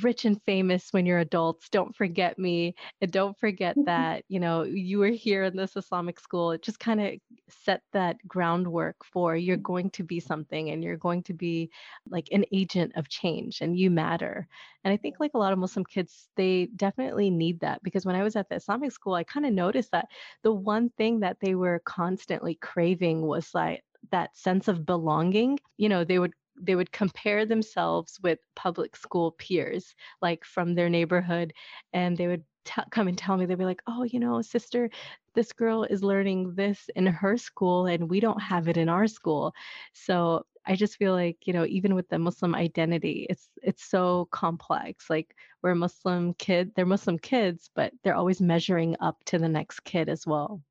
rich 0.02 0.26
and 0.26 0.42
famous 0.46 0.88
when 0.92 1.06
you're 1.06 1.20
adults, 1.20 1.70
don't 1.70 1.96
forget 1.96 2.40
me. 2.40 2.76
And 3.02 3.12
don't 3.12 3.38
forget 3.38 3.76
mm-hmm. 3.76 3.86
that, 3.86 4.24
you 4.28 4.40
know, 4.40 4.64
you 4.64 5.00
were 5.00 5.10
here 5.10 5.44
in 5.44 5.56
this 5.56 5.76
Islamic 5.76 6.20
school. 6.20 6.52
It 6.52 6.62
just 6.62 6.80
kind 6.80 7.02
of 7.02 7.14
set 7.50 7.82
that 7.94 8.18
groundwork 8.28 8.96
for 9.04 9.36
you're 9.36 9.58
mm-hmm. 9.58 9.64
going 9.64 9.90
to 9.92 10.04
be 10.04 10.20
something 10.20 10.70
and 10.70 10.84
you're 10.84 10.98
going 10.98 11.24
to 11.24 11.34
be 11.34 11.70
like 12.10 12.28
an 12.32 12.46
agent 12.52 12.94
of 12.96 13.10
change 13.10 13.62
and 13.62 13.78
you 13.78 13.92
matter. 13.92 14.48
And 14.84 14.94
I 14.94 14.98
think 14.98 15.16
like 15.20 15.32
a 15.34 15.40
lot 15.40 15.54
of 15.54 15.60
Muslim 15.60 15.86
kids, 15.86 16.30
they 16.36 16.68
definitely 16.76 17.30
need 17.30 17.60
that 17.60 17.84
because 17.84 18.06
when 18.06 18.16
I 18.16 18.24
was 18.24 18.36
at 18.36 18.50
the 18.50 18.56
Islamic 18.56 18.92
school, 18.92 19.14
I 19.14 19.24
kind 19.24 19.46
of 19.46 19.54
noticed 19.54 19.92
that 19.92 20.08
the 20.44 20.54
one 20.54 20.90
thing 20.98 21.20
that 21.20 21.38
they 21.42 21.56
were 21.56 21.82
constantly 21.86 22.56
craving 22.56 23.22
was 23.22 23.50
like 23.54 23.84
that 24.12 24.36
sense 24.36 24.68
of 24.68 24.86
belonging 24.86 25.60
you 25.78 25.90
know 25.90 26.04
they 26.04 26.20
would 26.20 26.34
they 26.62 26.76
would 26.76 26.92
compare 26.92 27.46
themselves 27.46 28.20
with 28.22 28.40
public 28.56 28.96
school 28.96 29.32
peers 29.32 29.96
like 30.22 30.44
from 30.44 30.76
their 30.76 30.90
neighborhood 30.90 31.54
and 31.94 32.18
they 32.18 32.28
would 32.28 32.44
t- 32.66 32.82
come 32.92 33.08
and 33.08 33.18
tell 33.18 33.38
me 33.38 33.46
they'd 33.46 33.58
be 33.58 33.66
like 33.66 33.82
oh 33.88 34.04
you 34.04 34.20
know 34.20 34.42
sister 34.42 34.90
this 35.34 35.54
girl 35.54 35.84
is 35.84 36.04
learning 36.04 36.54
this 36.56 36.90
in 36.96 37.06
her 37.06 37.38
school 37.38 37.86
and 37.86 38.10
we 38.10 38.20
don't 38.20 38.42
have 38.42 38.68
it 38.68 38.76
in 38.76 38.90
our 38.90 39.08
school. 39.08 39.54
So 39.94 40.46
i 40.68 40.76
just 40.76 40.98
feel 40.98 41.14
like 41.14 41.38
you 41.48 41.54
know 41.54 41.66
even 41.66 41.96
with 41.96 42.08
the 42.10 42.20
muslim 42.20 42.54
identity 42.54 43.26
it's 43.32 43.50
it's 43.64 43.84
so 43.84 44.28
complex 44.32 45.10
like 45.10 45.36
we're 45.64 45.74
muslim 45.74 46.36
kid 46.36 46.72
they're 46.76 46.86
muslim 46.86 47.18
kids 47.18 47.72
but 47.74 47.92
they're 48.04 48.14
always 48.16 48.40
measuring 48.40 48.96
up 49.00 49.18
to 49.26 49.40
the 49.40 49.50
next 49.50 49.80
kid 49.84 50.08
as 50.08 50.28
well. 50.28 50.62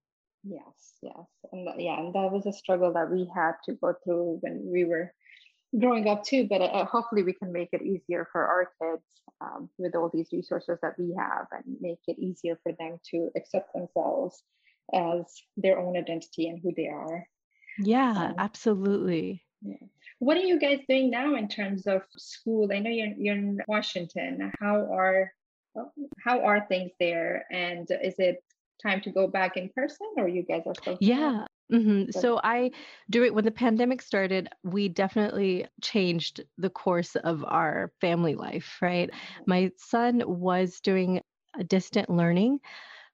Yes 0.44 0.79
yes 1.02 1.26
and 1.52 1.68
yeah 1.78 1.98
and 1.98 2.14
that 2.14 2.30
was 2.30 2.46
a 2.46 2.52
struggle 2.52 2.92
that 2.92 3.10
we 3.10 3.28
had 3.34 3.52
to 3.64 3.72
go 3.74 3.94
through 4.04 4.38
when 4.40 4.62
we 4.70 4.84
were 4.84 5.12
growing 5.78 6.08
up 6.08 6.24
too 6.24 6.46
but 6.48 6.60
uh, 6.60 6.84
hopefully 6.84 7.22
we 7.22 7.32
can 7.32 7.52
make 7.52 7.68
it 7.72 7.82
easier 7.82 8.26
for 8.32 8.46
our 8.46 8.70
kids 8.80 9.04
um, 9.40 9.68
with 9.78 9.94
all 9.94 10.10
these 10.12 10.28
resources 10.32 10.78
that 10.82 10.98
we 10.98 11.14
have 11.16 11.46
and 11.52 11.76
make 11.80 12.00
it 12.06 12.18
easier 12.18 12.58
for 12.62 12.72
them 12.78 12.98
to 13.08 13.30
accept 13.36 13.72
themselves 13.72 14.42
as 14.92 15.24
their 15.56 15.78
own 15.78 15.96
identity 15.96 16.48
and 16.48 16.60
who 16.62 16.72
they 16.76 16.88
are 16.88 17.24
yeah 17.78 18.30
um, 18.30 18.34
absolutely 18.38 19.42
yeah. 19.62 19.76
What 20.18 20.36
are 20.36 20.40
you 20.40 20.58
guys 20.58 20.80
doing 20.88 21.10
now 21.10 21.34
in 21.34 21.48
terms 21.48 21.86
of 21.86 22.02
school? 22.16 22.68
I 22.72 22.78
know 22.78 22.90
you're 22.90 23.14
you're 23.16 23.36
in 23.36 23.58
Washington. 23.68 24.52
How 24.60 24.88
are 24.92 25.32
how 26.24 26.40
are 26.40 26.66
things 26.66 26.92
there? 26.98 27.44
And 27.50 27.86
is 28.02 28.14
it 28.18 28.42
time 28.82 29.00
to 29.02 29.10
go 29.10 29.26
back 29.26 29.56
in 29.56 29.70
person, 29.74 30.06
or 30.16 30.28
you 30.28 30.42
guys 30.42 30.62
are 30.66 30.74
still? 30.74 30.98
Yeah. 31.00 31.44
Mm-hmm. 31.72 32.10
So 32.18 32.40
I, 32.42 32.72
do 33.10 33.22
it 33.22 33.32
when 33.34 33.44
the 33.44 33.52
pandemic 33.52 34.02
started, 34.02 34.48
we 34.64 34.88
definitely 34.88 35.66
changed 35.80 36.42
the 36.58 36.70
course 36.70 37.14
of 37.14 37.44
our 37.44 37.92
family 38.00 38.34
life. 38.34 38.78
Right, 38.82 39.10
mm-hmm. 39.10 39.42
my 39.46 39.70
son 39.76 40.22
was 40.26 40.80
doing 40.80 41.20
a 41.58 41.64
distant 41.64 42.10
learning, 42.10 42.58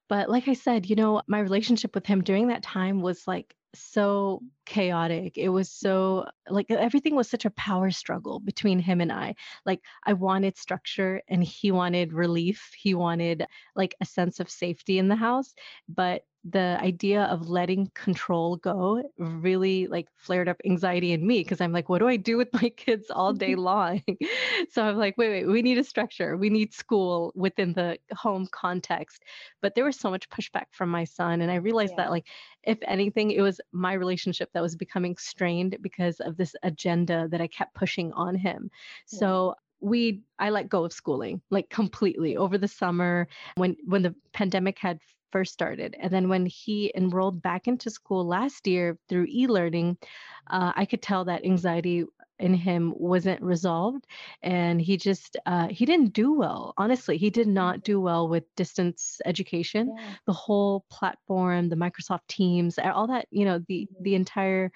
but 0.09 0.31
like 0.31 0.49
I 0.49 0.55
said, 0.55 0.89
you 0.89 0.97
know, 0.97 1.23
my 1.27 1.41
relationship 1.41 1.95
with 1.95 2.07
him 2.07 2.23
during 2.23 2.49
that 2.49 2.63
time 2.63 3.01
was 3.03 3.27
like 3.27 3.55
so 3.79 4.43
chaotic. 4.65 5.39
It 5.39 5.49
was 5.49 5.71
so 5.71 6.27
like 6.49 6.71
everything 6.71 7.15
was 7.15 7.29
such 7.29 7.45
a 7.45 7.51
power 7.51 7.91
struggle 7.91 8.41
between 8.41 8.79
him 8.79 9.01
and 9.01 9.13
I. 9.13 9.35
Like 9.65 9.81
I 10.05 10.13
wanted 10.13 10.57
structure 10.57 11.23
and 11.29 11.43
he 11.43 11.71
wanted 11.71 12.13
relief. 12.13 12.73
He 12.77 12.95
wanted 12.95 13.47
like 13.75 13.95
a 14.01 14.05
sense 14.05 14.41
of 14.41 14.51
safety 14.51 14.99
in 14.99 15.09
the 15.09 15.17
house, 15.17 15.55
but 15.89 16.23
the 16.49 16.79
idea 16.81 17.25
of 17.25 17.49
letting 17.49 17.91
control 17.95 18.57
go 18.57 19.03
really 19.19 19.89
like 19.89 20.07
flared 20.17 20.49
up 20.49 20.61
anxiety 20.65 21.13
in 21.13 21.27
me 21.27 21.41
because 21.41 21.61
I'm 21.61 21.73
like, 21.73 21.89
what 21.89 21.99
do 21.99 22.07
I 22.07 22.17
do 22.17 22.37
with 22.37 22.53
my 22.53 22.69
kids 22.69 23.11
all 23.11 23.33
day 23.33 23.55
long? 23.57 24.01
so 24.71 24.85
I'm 24.85 24.97
like, 24.97 25.19
wait, 25.19 25.31
wait, 25.31 25.47
we 25.47 25.63
need 25.63 25.79
a 25.79 25.85
structure. 25.85 26.37
We 26.37 26.51
need 26.51 26.73
school 26.73 27.33
within 27.35 27.73
the 27.73 27.99
home 28.15 28.47
context. 28.51 29.25
But 29.61 29.75
there 29.75 29.85
was 29.85 29.99
so 29.99 30.09
much 30.09 30.29
pushback 30.29 30.67
from 30.71 30.89
my 30.89 31.05
son. 31.05 31.41
And 31.41 31.51
I 31.51 31.57
realized 31.57 31.95
yeah. 31.97 32.05
that, 32.05 32.11
like, 32.11 32.27
if 32.67 32.79
anything, 32.87 33.31
it 33.31 33.43
was 33.43 33.61
my 33.73 33.93
relationship 33.93 34.51
that 34.53 34.63
was 34.63 34.77
becoming 34.77 35.17
strained 35.17 35.79
because 35.81 36.21
of 36.21 36.37
this 36.37 36.55
agenda 36.63 37.29
that 37.31 37.41
I 37.41 37.47
kept 37.47 37.75
pushing 37.75 38.13
on 38.13 38.35
him. 38.35 38.71
Yeah. 39.13 39.19
So 39.19 39.55
we 39.81 40.23
i 40.39 40.49
let 40.49 40.71
go 40.71 40.87
of 40.87 40.93
schooling 40.93 41.39
like 41.51 41.69
completely 41.69 42.35
over 42.35 42.57
the 42.57 42.67
summer 42.67 43.29
when 43.57 43.77
when 43.85 44.01
the 44.01 44.15
pandemic 44.33 44.79
had 44.79 44.99
first 45.33 45.53
started. 45.53 45.97
And 46.01 46.11
then 46.13 46.29
when 46.29 46.47
he 46.47 46.93
enrolled 46.95 47.43
back 47.43 47.69
into 47.69 47.91
school 47.91 48.27
last 48.27 48.67
year 48.67 48.97
through 49.09 49.27
e 49.29 49.47
learning, 49.47 49.99
uh, 50.47 50.73
I 50.75 50.87
could 50.87 51.03
tell 51.03 51.25
that 51.27 51.45
anxiety 51.45 52.05
in 52.39 52.55
him 52.55 52.93
wasn't 52.97 53.41
resolved 53.43 54.07
and 54.43 54.81
he 54.81 54.97
just 54.97 55.37
uh, 55.47 55.69
he 55.69 55.85
didn't 55.85 56.13
do 56.13 56.33
well 56.33 56.75
honestly 56.77 57.17
he 57.17 57.31
did 57.31 57.49
not 57.49 57.83
do 57.83 58.01
well 58.01 58.29
with 58.29 58.45
distance 58.57 59.21
education 59.25 59.95
yeah. 59.97 60.15
the 60.27 60.33
whole 60.33 60.85
platform 60.91 61.69
the 61.69 61.77
microsoft 61.77 62.27
teams 62.29 62.79
all 62.79 63.07
that 63.07 63.27
you 63.31 63.45
know 63.45 63.59
the 63.69 63.89
the 64.01 64.11
mm-hmm. 64.11 64.17
entire 64.17 64.71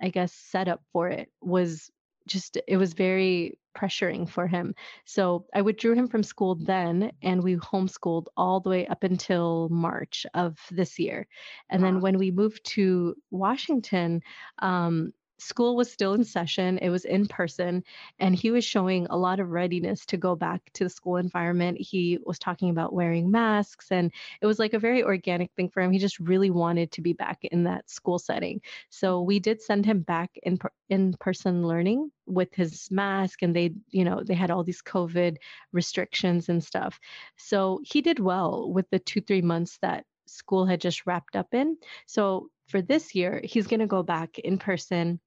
i 0.00 0.08
guess 0.08 0.32
setup 0.32 0.80
for 0.92 1.08
it 1.08 1.28
was 1.40 1.90
just 2.26 2.58
it 2.68 2.76
was 2.76 2.92
very 2.92 3.58
pressuring 3.76 4.28
for 4.28 4.46
him. 4.46 4.74
So 5.04 5.46
I 5.54 5.62
withdrew 5.62 5.94
him 5.94 6.08
from 6.08 6.22
school 6.22 6.54
then, 6.54 7.12
and 7.22 7.42
we 7.42 7.56
homeschooled 7.56 8.26
all 8.36 8.60
the 8.60 8.70
way 8.70 8.86
up 8.86 9.02
until 9.02 9.68
March 9.70 10.26
of 10.34 10.58
this 10.70 10.98
year. 10.98 11.26
And 11.70 11.82
wow. 11.82 11.88
then 11.88 12.00
when 12.00 12.18
we 12.18 12.30
moved 12.30 12.64
to 12.72 13.14
Washington, 13.30 14.22
um, 14.58 15.12
school 15.42 15.76
was 15.76 15.90
still 15.90 16.14
in 16.14 16.24
session, 16.24 16.78
it 16.78 16.90
was 16.90 17.04
in 17.04 17.26
person, 17.26 17.82
and 18.18 18.34
he 18.34 18.50
was 18.50 18.64
showing 18.64 19.06
a 19.10 19.16
lot 19.16 19.40
of 19.40 19.50
readiness 19.50 20.06
to 20.06 20.16
go 20.16 20.34
back 20.36 20.62
to 20.74 20.84
the 20.84 20.90
school 20.90 21.16
environment. 21.16 21.78
He 21.80 22.18
was 22.24 22.38
talking 22.38 22.70
about 22.70 22.92
wearing 22.92 23.30
masks, 23.30 23.88
and 23.90 24.12
it 24.40 24.46
was 24.46 24.58
like 24.58 24.74
a 24.74 24.78
very 24.78 25.02
organic 25.02 25.52
thing 25.52 25.68
for 25.68 25.82
him. 25.82 25.92
He 25.92 25.98
just 25.98 26.18
really 26.20 26.50
wanted 26.50 26.92
to 26.92 27.00
be 27.00 27.12
back 27.12 27.38
in 27.44 27.64
that 27.64 27.90
school 27.90 28.18
setting. 28.18 28.60
So 28.90 29.22
we 29.22 29.40
did 29.40 29.60
send 29.60 29.84
him 29.86 30.00
back 30.00 30.30
in 30.42 30.58
in 30.88 31.14
person 31.14 31.66
learning 31.66 32.10
with 32.26 32.54
his 32.54 32.88
mask 32.90 33.42
and 33.42 33.56
they 33.56 33.72
you 33.90 34.04
know 34.04 34.22
they 34.22 34.34
had 34.34 34.50
all 34.50 34.62
these 34.62 34.82
covid 34.82 35.36
restrictions 35.72 36.48
and 36.48 36.62
stuff 36.62 37.00
so 37.36 37.80
he 37.82 38.02
did 38.02 38.18
well 38.18 38.70
with 38.70 38.88
the 38.90 38.98
2 38.98 39.20
3 39.22 39.40
months 39.42 39.78
that 39.82 40.04
school 40.26 40.66
had 40.66 40.80
just 40.80 41.06
wrapped 41.06 41.34
up 41.34 41.52
in 41.52 41.76
so 42.06 42.48
for 42.68 42.82
this 42.82 43.14
year 43.14 43.40
he's 43.44 43.66
going 43.66 43.80
to 43.80 43.86
go 43.86 44.02
back 44.02 44.38
in 44.38 44.58
person 44.58 45.18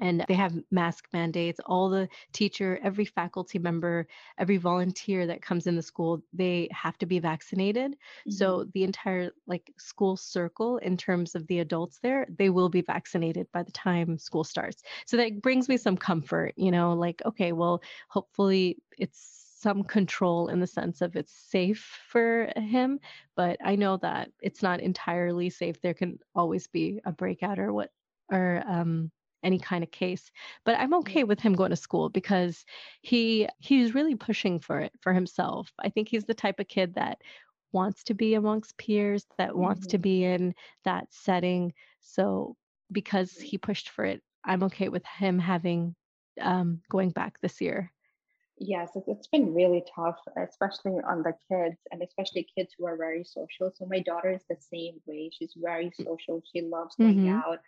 and 0.00 0.24
they 0.28 0.34
have 0.34 0.54
mask 0.70 1.06
mandates. 1.12 1.60
All 1.66 1.88
the 1.90 2.08
teacher 2.32 2.80
every 2.82 3.04
faculty 3.04 3.58
member 3.58 4.06
every 4.38 4.56
volunteer 4.56 5.26
that 5.26 5.42
comes 5.42 5.66
in 5.66 5.76
the 5.76 5.82
school 5.82 6.22
they 6.32 6.68
have 6.72 6.98
to 6.98 7.06
be 7.06 7.18
vaccinated. 7.20 7.92
Mm-hmm. 7.92 8.30
so 8.32 8.64
the 8.74 8.84
entire 8.84 9.30
like 9.46 9.72
school 9.78 10.16
circle 10.16 10.78
in 10.78 10.96
terms 10.96 11.34
of 11.34 11.46
the 11.46 11.60
adults 11.60 11.98
there 12.02 12.26
they 12.38 12.50
will 12.50 12.68
be 12.68 12.80
vaccinated 12.82 13.46
by 13.52 13.62
the 13.62 13.72
time 13.72 14.18
school 14.18 14.44
starts. 14.44 14.82
So 15.06 15.16
that 15.18 15.42
brings 15.42 15.68
me 15.68 15.76
some 15.76 15.96
comfort 15.96 16.54
you 16.56 16.70
know 16.70 16.94
like 16.94 17.22
okay 17.24 17.52
well 17.52 17.82
hopefully 18.08 18.78
it's 18.98 19.46
some 19.60 19.84
control 19.84 20.48
in 20.48 20.58
the 20.60 20.66
sense 20.66 21.02
of 21.02 21.16
it's 21.16 21.32
safe 21.32 21.98
for 22.08 22.50
him 22.56 22.98
but 23.36 23.58
i 23.62 23.76
know 23.76 23.98
that 23.98 24.30
it's 24.40 24.62
not 24.62 24.80
entirely 24.80 25.50
safe. 25.50 25.80
There 25.82 25.94
can 25.94 26.18
always 26.34 26.66
be 26.66 27.00
a 27.04 27.12
breakout 27.12 27.58
or 27.58 27.72
what 27.72 27.90
or 28.32 28.62
um 28.66 29.10
any 29.42 29.58
kind 29.58 29.82
of 29.82 29.90
case 29.90 30.30
but 30.64 30.78
i'm 30.78 30.94
okay 30.94 31.24
with 31.24 31.40
him 31.40 31.54
going 31.54 31.70
to 31.70 31.76
school 31.76 32.08
because 32.08 32.64
he 33.00 33.48
he's 33.58 33.94
really 33.94 34.14
pushing 34.14 34.60
for 34.60 34.80
it 34.80 34.92
for 35.00 35.12
himself. 35.12 35.72
I 35.78 35.88
think 35.88 36.08
he's 36.08 36.24
the 36.24 36.34
type 36.34 36.60
of 36.60 36.68
kid 36.68 36.94
that 36.94 37.18
wants 37.72 38.04
to 38.04 38.14
be 38.14 38.34
amongst 38.34 38.76
peers 38.76 39.26
that 39.38 39.56
wants 39.56 39.82
mm-hmm. 39.82 39.90
to 39.90 39.98
be 39.98 40.24
in 40.24 40.54
that 40.84 41.06
setting. 41.10 41.72
So 42.00 42.56
because 42.92 43.32
he 43.36 43.58
pushed 43.58 43.90
for 43.90 44.04
it 44.04 44.22
i'm 44.44 44.62
okay 44.62 44.88
with 44.88 45.04
him 45.04 45.38
having 45.38 45.94
um, 46.40 46.80
going 46.88 47.10
back 47.10 47.40
this 47.40 47.60
year 47.60 47.92
Yes, 48.62 48.90
it's 49.06 49.26
been 49.28 49.54
really 49.54 49.82
tough, 49.96 50.18
especially 50.36 51.00
on 51.08 51.22
the 51.22 51.32
kids 51.50 51.78
and 51.90 52.02
especially 52.02 52.46
kids 52.54 52.74
who 52.78 52.86
are 52.86 52.96
very 52.96 53.24
social. 53.24 53.72
So 53.74 53.86
my 53.86 54.00
daughter 54.00 54.32
is 54.32 54.44
the 54.50 54.56
same 54.60 55.00
way. 55.06 55.30
She's 55.32 55.54
very 55.56 55.90
social. 55.96 56.42
She 56.52 56.60
loves 56.60 56.94
going 56.96 57.16
mm-hmm. 57.16 57.36
out. 57.36 57.60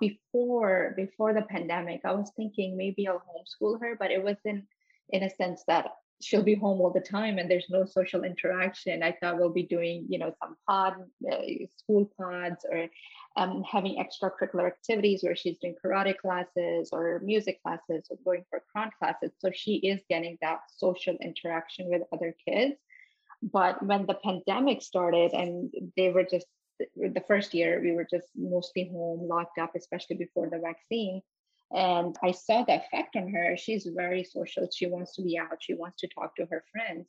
Before 0.00 0.92
before 0.96 1.34
the 1.34 1.42
pandemic, 1.42 2.00
I 2.04 2.12
was 2.12 2.32
thinking 2.36 2.76
maybe 2.76 3.06
I'll 3.06 3.22
homeschool 3.22 3.80
her, 3.80 3.94
but 3.96 4.10
it 4.10 4.24
wasn't 4.24 4.64
in 5.10 5.22
a 5.22 5.30
sense 5.30 5.62
that 5.68 5.86
she'll 6.20 6.42
be 6.42 6.54
home 6.54 6.80
all 6.80 6.90
the 6.90 7.00
time 7.00 7.38
and 7.38 7.50
there's 7.50 7.70
no 7.70 7.84
social 7.84 8.24
interaction. 8.24 9.02
I 9.02 9.12
thought 9.12 9.38
we'll 9.38 9.50
be 9.50 9.62
doing, 9.62 10.06
you 10.08 10.18
know, 10.18 10.34
some 10.40 10.56
pod, 10.68 10.94
uh, 11.30 11.36
school 11.78 12.10
pods 12.18 12.64
or 12.70 12.88
um, 13.36 13.62
having 13.62 13.96
extracurricular 13.96 14.66
activities 14.66 15.22
where 15.22 15.36
she's 15.36 15.58
doing 15.58 15.76
karate 15.82 16.16
classes 16.16 16.90
or 16.92 17.20
music 17.24 17.62
classes 17.62 18.06
or 18.10 18.18
going 18.24 18.44
for 18.50 18.62
Quran 18.74 18.90
classes. 18.98 19.32
So 19.38 19.50
she 19.54 19.76
is 19.76 20.00
getting 20.08 20.36
that 20.42 20.60
social 20.76 21.16
interaction 21.20 21.88
with 21.88 22.02
other 22.12 22.34
kids. 22.46 22.74
But 23.42 23.82
when 23.84 24.06
the 24.06 24.18
pandemic 24.22 24.82
started 24.82 25.32
and 25.32 25.72
they 25.96 26.10
were 26.10 26.24
just 26.24 26.46
the 26.96 27.24
first 27.28 27.54
year, 27.54 27.80
we 27.82 27.92
were 27.92 28.06
just 28.10 28.28
mostly 28.36 28.90
home, 28.92 29.28
locked 29.28 29.58
up, 29.58 29.72
especially 29.76 30.16
before 30.16 30.48
the 30.50 30.58
vaccine. 30.58 31.22
And 31.72 32.16
I 32.22 32.32
saw 32.32 32.64
the 32.64 32.76
effect 32.76 33.16
on 33.16 33.28
her. 33.32 33.56
She's 33.56 33.86
very 33.94 34.24
social. 34.24 34.68
She 34.74 34.86
wants 34.86 35.14
to 35.16 35.22
be 35.22 35.38
out. 35.38 35.58
She 35.60 35.74
wants 35.74 36.00
to 36.00 36.08
talk 36.08 36.34
to 36.36 36.46
her 36.46 36.64
friends 36.72 37.06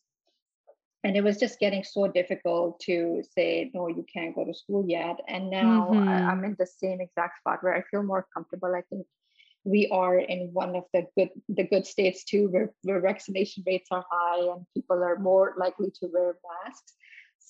and 1.04 1.18
it 1.18 1.24
was 1.24 1.38
just 1.38 1.60
getting 1.60 1.84
so 1.84 2.08
difficult 2.08 2.80
to 2.80 3.24
say 3.36 3.72
no 3.74 3.88
you 3.88 4.06
can't 4.12 4.36
go 4.36 4.46
to 4.46 4.54
school 4.54 4.86
yet 4.88 5.18
and 5.28 5.50
now 5.50 5.90
mm-hmm. 5.92 6.08
I, 6.08 6.32
am 6.32 6.44
in 6.44 6.56
the 6.58 6.66
same 6.66 7.02
exact 7.02 7.40
spot 7.40 7.60
where 7.62 7.76
i 7.76 7.82
feel 7.90 8.04
more 8.04 8.26
comfortable 8.34 8.74
i 8.76 8.82
think 8.90 9.06
we 9.64 9.88
are 9.92 10.18
in 10.18 10.50
one 10.54 10.76
of 10.76 10.84
the 10.94 11.06
good 11.18 11.30
the 11.50 11.64
good 11.64 11.86
states 11.86 12.24
too 12.24 12.50
where, 12.50 12.72
where 12.84 13.02
vaccination 13.02 13.64
rates 13.66 13.90
are 13.92 14.06
high 14.10 14.54
and 14.54 14.66
people 14.76 15.04
are 15.04 15.20
more 15.20 15.56
likely 15.58 15.92
to 15.92 16.10
wear 16.12 16.36
masks 16.66 16.94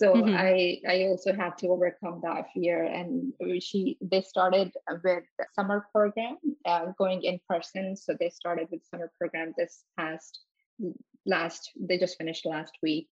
so 0.02 0.14
mm-hmm. 0.14 0.36
i 0.36 0.80
i 0.94 0.96
also 1.10 1.34
had 1.34 1.58
to 1.58 1.68
overcome 1.68 2.20
that 2.24 2.46
fear 2.54 2.84
and 2.84 3.34
she 3.62 3.98
they 4.02 4.22
started 4.22 4.72
with 5.04 5.24
summer 5.56 5.86
program 5.94 6.38
uh, 6.66 6.86
going 6.98 7.22
in 7.24 7.40
person 7.48 7.96
so 7.96 8.16
they 8.20 8.30
started 8.30 8.68
with 8.72 8.82
summer 8.90 9.12
program 9.20 9.54
this 9.58 9.84
past 9.98 10.40
last 11.26 11.72
they 11.88 11.98
just 11.98 12.18
finished 12.18 12.46
last 12.46 12.74
week 12.82 13.08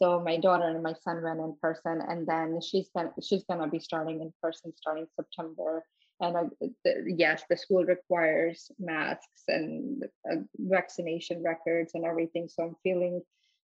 so 0.00 0.18
my 0.18 0.38
daughter 0.38 0.66
and 0.66 0.82
my 0.82 0.94
son 0.94 1.22
went 1.22 1.40
in 1.40 1.54
person, 1.60 2.00
and 2.08 2.26
then 2.26 2.58
she's 2.62 2.88
gonna 2.96 3.12
she's 3.22 3.44
gonna 3.44 3.68
be 3.68 3.78
starting 3.78 4.22
in 4.22 4.32
person 4.42 4.72
starting 4.74 5.06
September. 5.14 5.84
And 6.22 6.36
uh, 6.36 6.44
the, 6.84 7.14
yes, 7.18 7.44
the 7.50 7.56
school 7.56 7.84
requires 7.84 8.70
masks 8.78 9.42
and 9.48 10.04
uh, 10.30 10.36
vaccination 10.58 11.42
records 11.42 11.92
and 11.94 12.06
everything. 12.06 12.48
So 12.48 12.62
I'm 12.64 12.76
feeling 12.82 13.20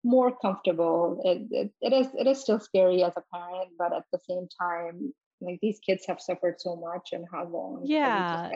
more 0.04 0.36
comfortable. 0.42 1.22
It, 1.24 1.48
it, 1.52 1.72
it 1.82 1.94
is 1.94 2.08
it 2.13 2.28
is 2.28 2.42
still 2.42 2.60
scary 2.60 3.04
as 3.04 3.13
a 3.18 3.24
parent, 3.34 3.72
but 3.78 3.94
at 3.94 4.04
the 4.12 4.20
same 4.28 4.48
time, 4.60 5.13
like 5.44 5.60
these 5.62 5.80
kids 5.80 6.06
have 6.08 6.20
suffered 6.22 6.56
so 6.60 6.76
much 6.76 7.10
and 7.12 7.26
how 7.32 7.46
long 7.46 7.82
yeah 7.84 8.50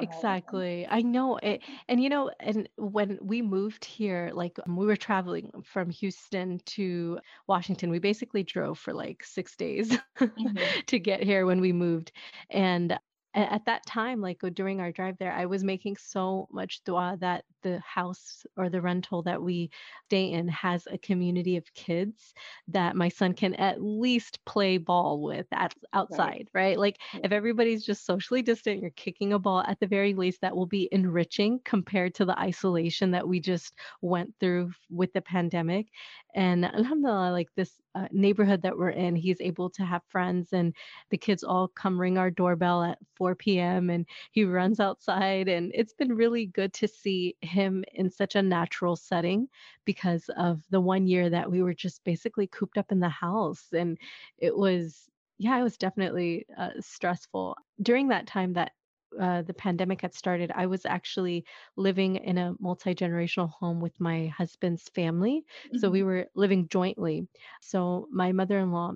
exactly 0.00 0.86
i 0.90 1.00
know 1.00 1.36
it 1.38 1.60
and 1.88 2.02
you 2.02 2.08
know 2.08 2.30
and 2.40 2.68
when 2.76 3.18
we 3.22 3.40
moved 3.40 3.84
here 3.84 4.30
like 4.34 4.58
um, 4.66 4.76
we 4.76 4.86
were 4.86 4.96
traveling 4.96 5.50
from 5.64 5.90
houston 5.90 6.60
to 6.64 7.18
washington 7.46 7.90
we 7.90 7.98
basically 7.98 8.42
drove 8.42 8.78
for 8.78 8.92
like 8.92 9.22
six 9.24 9.56
days 9.56 9.96
mm-hmm. 10.18 10.56
to 10.86 10.98
get 10.98 11.22
here 11.22 11.46
when 11.46 11.60
we 11.60 11.72
moved 11.72 12.12
and 12.50 12.98
at 13.34 13.64
that 13.66 13.84
time, 13.86 14.20
like 14.20 14.42
uh, 14.44 14.50
during 14.50 14.80
our 14.80 14.92
drive 14.92 15.16
there, 15.18 15.32
I 15.32 15.46
was 15.46 15.64
making 15.64 15.96
so 15.96 16.48
much 16.52 16.82
dua 16.84 17.16
that 17.20 17.44
the 17.62 17.80
house 17.80 18.46
or 18.56 18.68
the 18.68 18.80
rental 18.80 19.22
that 19.22 19.42
we 19.42 19.70
stay 20.06 20.30
in 20.30 20.46
has 20.48 20.86
a 20.90 20.98
community 20.98 21.56
of 21.56 21.72
kids 21.74 22.34
that 22.68 22.94
my 22.94 23.08
son 23.08 23.32
can 23.32 23.54
at 23.54 23.82
least 23.82 24.38
play 24.44 24.76
ball 24.76 25.20
with 25.20 25.46
at, 25.52 25.74
outside, 25.92 26.48
right? 26.52 26.62
right? 26.68 26.78
Like 26.78 26.98
yeah. 27.12 27.20
if 27.24 27.32
everybody's 27.32 27.84
just 27.84 28.06
socially 28.06 28.42
distant, 28.42 28.80
you're 28.80 28.90
kicking 28.90 29.32
a 29.32 29.38
ball 29.38 29.64
at 29.66 29.80
the 29.80 29.86
very 29.86 30.14
least, 30.14 30.40
that 30.42 30.54
will 30.54 30.66
be 30.66 30.88
enriching 30.92 31.60
compared 31.64 32.14
to 32.14 32.24
the 32.24 32.38
isolation 32.38 33.10
that 33.12 33.26
we 33.26 33.40
just 33.40 33.74
went 34.00 34.32
through 34.38 34.70
with 34.90 35.12
the 35.12 35.22
pandemic. 35.22 35.88
And 36.34 36.64
alhamdulillah, 36.64 37.30
like 37.30 37.48
this 37.54 37.80
uh, 37.94 38.08
neighborhood 38.10 38.62
that 38.62 38.76
we're 38.76 38.90
in, 38.90 39.14
he's 39.14 39.40
able 39.40 39.70
to 39.70 39.84
have 39.84 40.02
friends 40.08 40.52
and 40.52 40.74
the 41.10 41.16
kids 41.18 41.44
all 41.44 41.68
come 41.68 42.00
ring 42.00 42.18
our 42.18 42.30
doorbell 42.30 42.82
at 42.82 42.98
4 43.16 43.58
p.m. 43.58 43.88
and 43.90 44.06
he 44.32 44.44
runs 44.44 44.80
outside. 44.80 45.48
And 45.48 45.70
it's 45.74 45.92
been 45.94 46.12
really 46.14 46.46
good 46.46 46.72
to 46.74 46.88
see 46.88 47.36
him 47.40 47.84
in 47.94 48.10
such 48.10 48.34
a 48.34 48.42
natural 48.42 48.96
setting 48.96 49.48
because 49.84 50.28
of 50.36 50.62
the 50.70 50.80
one 50.80 51.06
year 51.06 51.30
that 51.30 51.50
we 51.50 51.62
were 51.62 51.74
just 51.74 52.02
basically 52.04 52.46
cooped 52.48 52.78
up 52.78 52.90
in 52.90 53.00
the 53.00 53.08
house. 53.08 53.66
And 53.72 53.96
it 54.38 54.56
was, 54.56 55.08
yeah, 55.38 55.58
it 55.58 55.62
was 55.62 55.76
definitely 55.76 56.46
uh, 56.58 56.70
stressful. 56.80 57.56
During 57.80 58.08
that 58.08 58.26
time 58.26 58.54
that 58.54 58.72
uh, 59.20 59.42
the 59.42 59.54
pandemic 59.54 60.00
had 60.02 60.14
started, 60.14 60.52
I 60.54 60.66
was 60.66 60.86
actually 60.86 61.44
living 61.76 62.16
in 62.16 62.38
a 62.38 62.54
multi 62.58 62.94
generational 62.94 63.50
home 63.50 63.80
with 63.80 63.98
my 64.00 64.26
husband's 64.28 64.88
family. 64.88 65.44
Mm-hmm. 65.66 65.78
So 65.78 65.90
we 65.90 66.00
mm-hmm. 66.00 66.06
were 66.08 66.26
living 66.34 66.68
jointly. 66.68 67.26
So 67.60 68.08
my 68.10 68.32
mother 68.32 68.58
in 68.58 68.72
law, 68.72 68.92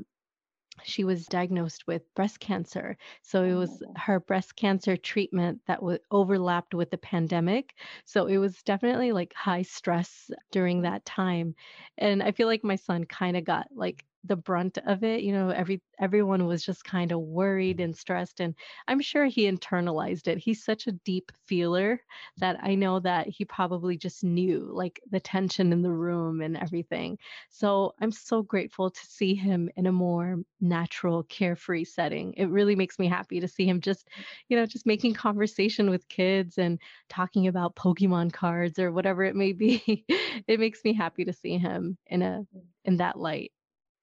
she 0.85 1.05
was 1.05 1.27
diagnosed 1.27 1.87
with 1.87 2.03
breast 2.15 2.41
cancer. 2.41 2.97
So 3.23 3.43
it 3.43 3.55
was 3.55 3.83
oh. 3.87 3.93
her 3.97 4.21
breast 4.21 4.57
cancer 4.57 4.97
treatment 4.97 5.61
that 5.67 5.83
was 5.83 5.99
overlapped 6.11 6.75
with 6.75 6.91
the 6.91 6.99
pandemic. 6.99 7.75
So 8.05 8.27
it 8.27 8.39
was 8.39 8.63
definitely 8.63 9.13
like 9.13 9.35
high 9.35 9.63
stress 9.63 10.31
during 10.53 10.83
that 10.83 11.05
time. 11.05 11.55
And 11.97 12.23
I 12.23 12.33
feel 12.33 12.47
like 12.47 12.65
my 12.65 12.77
son 12.77 13.05
kind 13.05 13.37
of 13.37 13.45
got 13.45 13.69
like 13.75 14.05
the 14.25 14.37
brunt 14.37 14.79
of 14.87 15.05
it 15.05 15.23
you 15.23 15.33
know 15.33 15.51
every 15.51 15.81
everyone 16.01 16.47
was 16.47 16.65
just 16.65 16.85
kind 16.85 17.13
of 17.13 17.21
worried 17.21 17.81
and 17.81 17.97
stressed 17.97 18.41
and 18.41 18.55
i'm 18.89 19.01
sure 19.01 19.27
he 19.27 19.51
internalized 19.51 20.27
it. 20.29 20.39
He's 20.39 20.65
such 20.65 20.87
a 20.87 20.93
deep 20.93 21.31
feeler 21.47 22.01
that 22.39 22.59
i 22.63 22.75
know 22.75 23.01
that 23.01 23.29
he 23.29 23.45
probably 23.45 23.97
just 23.97 24.25
knew 24.25 24.69
like 24.73 25.01
the 25.11 25.21
tension 25.21 25.73
in 25.73 25.83
the 25.83 25.93
room 25.93 26.41
and 26.41 26.57
everything. 26.57 27.19
So 27.51 27.95
i'm 28.01 28.13
so 28.13 28.43
grateful 28.43 28.91
to 28.91 29.07
see 29.07 29.35
him 29.35 29.71
in 29.77 29.87
a 29.87 29.93
more 29.93 30.37
natural 30.61 31.23
carefree 31.25 31.85
setting. 31.85 32.35
It 32.37 32.47
really 32.47 32.75
makes 32.77 32.99
me 32.99 33.07
happy 33.09 33.41
to 33.41 33.49
see 33.49 33.67
him 33.69 33.81
just 33.81 34.09
you 34.49 34.57
know 34.57 34.67
just 34.67 34.87
making 34.87 35.15
conversation 35.15 35.91
with 35.91 36.09
kids 36.09 36.59
and 36.59 36.79
talking 37.09 37.47
about 37.47 37.77
pokemon 37.77 38.33
cards 38.33 38.79
or 38.79 38.93
whatever 38.93 39.25
it 39.25 39.37
may 39.37 39.53
be. 39.53 40.05
It 40.47 40.61
makes 40.61 40.83
me 40.85 40.95
happy 40.95 41.25
to 41.27 41.33
see 41.33 41.59
him 41.59 41.99
in 42.07 42.23
a 42.23 42.47
in 42.85 42.97
that 42.99 43.19
light 43.19 43.53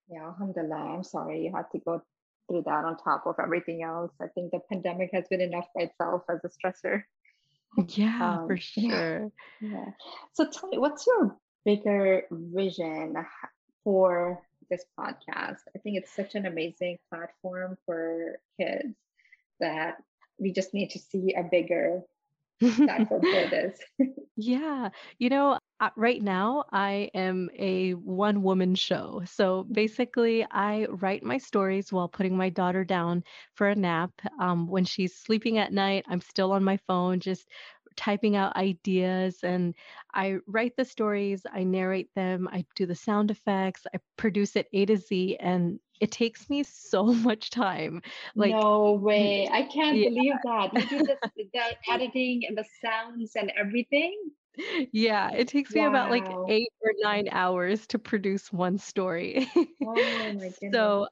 yeah, 0.09 0.27
alhamdulillah. 0.27 0.95
I'm 0.95 1.03
sorry 1.03 1.43
you 1.43 1.53
had 1.55 1.69
to 1.71 1.79
go 1.79 2.01
through 2.47 2.63
that 2.65 2.85
on 2.85 2.97
top 2.97 3.25
of 3.25 3.35
everything 3.41 3.83
else. 3.83 4.11
I 4.21 4.27
think 4.27 4.51
the 4.51 4.59
pandemic 4.69 5.09
has 5.13 5.25
been 5.29 5.41
enough 5.41 5.65
by 5.75 5.83
itself 5.83 6.23
as 6.29 6.39
a 6.43 6.49
stressor. 6.49 7.03
Yeah, 7.89 8.37
um, 8.39 8.47
for 8.47 8.57
sure. 8.57 9.31
Yeah. 9.59 9.85
So 10.33 10.49
tell 10.49 10.69
me, 10.69 10.77
what's 10.77 11.05
your 11.05 11.35
bigger 11.65 12.23
vision 12.31 13.15
for 13.83 14.41
this 14.69 14.85
podcast? 14.97 15.59
I 15.75 15.79
think 15.79 15.97
it's 15.97 16.15
such 16.15 16.35
an 16.35 16.45
amazing 16.45 16.99
platform 17.09 17.77
for 17.85 18.39
kids 18.59 18.95
that 19.59 19.97
we 20.37 20.53
just 20.53 20.73
need 20.73 20.91
to 20.91 20.99
see 20.99 21.33
a 21.33 21.43
bigger 21.43 22.01
platform 22.83 23.27
for 23.29 23.47
this. 23.47 23.79
yeah. 24.35 24.89
You 25.17 25.29
know, 25.29 25.59
right 25.95 26.21
now 26.21 26.65
I 26.71 27.09
am 27.13 27.49
a 27.57 27.91
one 27.91 28.43
woman 28.43 28.75
show. 28.75 29.21
So 29.25 29.63
basically, 29.71 30.45
I 30.51 30.85
write 30.89 31.23
my 31.23 31.37
stories 31.37 31.91
while 31.91 32.07
putting 32.07 32.37
my 32.37 32.49
daughter 32.49 32.83
down 32.83 33.23
for 33.55 33.67
a 33.67 33.75
nap. 33.75 34.11
Um, 34.39 34.67
when 34.67 34.85
she's 34.85 35.15
sleeping 35.15 35.57
at 35.57 35.73
night, 35.73 36.05
I'm 36.07 36.21
still 36.21 36.51
on 36.51 36.63
my 36.63 36.77
phone, 36.87 37.19
just 37.19 37.47
typing 37.95 38.35
out 38.35 38.55
ideas 38.57 39.39
and 39.43 39.73
I 40.13 40.37
write 40.47 40.75
the 40.75 40.85
stories, 40.85 41.45
I 41.51 41.63
narrate 41.63 42.09
them, 42.15 42.47
I 42.51 42.65
do 42.75 42.85
the 42.85 42.95
sound 42.95 43.31
effects, 43.31 43.87
I 43.93 43.99
produce 44.17 44.55
it 44.55 44.67
A 44.73 44.85
to 44.85 44.97
Z 44.97 45.37
and 45.39 45.79
it 45.99 46.11
takes 46.11 46.49
me 46.49 46.63
so 46.63 47.03
much 47.13 47.49
time. 47.49 48.01
Like 48.35 48.51
no 48.51 48.93
way. 48.93 49.47
I 49.51 49.63
can't 49.63 49.97
yeah. 49.97 50.09
believe 50.09 50.33
that. 50.43 50.73
You 50.73 50.99
do 50.99 51.05
the, 51.05 51.17
the 51.53 51.91
editing 51.91 52.43
and 52.47 52.57
the 52.57 52.65
sounds 52.81 53.35
and 53.35 53.51
everything. 53.57 54.17
Yeah, 54.91 55.31
it 55.31 55.49
takes 55.49 55.73
me 55.75 55.83
about 55.83 56.09
like 56.09 56.25
eight 56.47 56.71
or 56.81 56.93
nine 56.99 57.27
hours 57.29 57.85
to 57.87 57.99
produce 57.99 58.53
one 58.53 58.77
story. 58.77 59.49
Oh 59.55 59.65
my 59.85 60.31
goodness. 60.59 60.59
so 60.73 61.07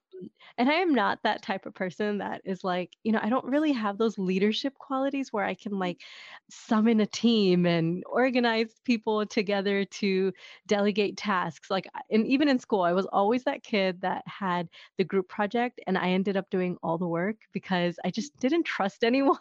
and 0.58 0.69
I 0.69 0.76
am 0.76 0.93
not 0.93 1.19
that 1.23 1.41
type 1.41 1.65
of 1.65 1.73
person 1.73 2.19
that 2.19 2.41
is 2.45 2.63
like, 2.63 2.95
you 3.04 3.12
know, 3.12 3.19
I 3.21 3.30
don't 3.30 3.45
really 3.45 3.71
have 3.71 3.97
those 3.97 4.17
leadership 4.17 4.78
qualities 4.78 5.34
where 5.34 5.43
I 5.43 5.56
can 5.56 5.80
like 5.80 6.02
summon 6.49 6.99
a 6.99 7.06
team 7.06 7.65
and 7.65 8.04
organize 8.06 8.80
people 8.84 9.26
together 9.26 9.86
to 9.86 10.32
delegate 10.67 11.17
tasks. 11.17 11.71
Like, 11.71 11.88
and 12.12 12.28
even 12.28 12.47
in 12.49 12.60
school, 12.60 12.82
I 12.82 12.93
was 12.93 13.08
always 13.08 13.43
that 13.45 13.63
kid 13.63 14.02
that 14.02 14.23
had 14.28 14.69
the 14.97 15.04
group 15.04 15.28
project 15.28 15.82
and 15.88 15.97
I 15.97 16.10
ended 16.10 16.38
up 16.38 16.49
doing 16.49 16.78
all 16.84 16.97
the 16.97 17.08
work 17.08 17.38
because 17.52 17.97
I 18.06 18.12
just 18.12 18.38
didn't 18.39 18.63
trust 18.63 19.04
anyone 19.04 19.38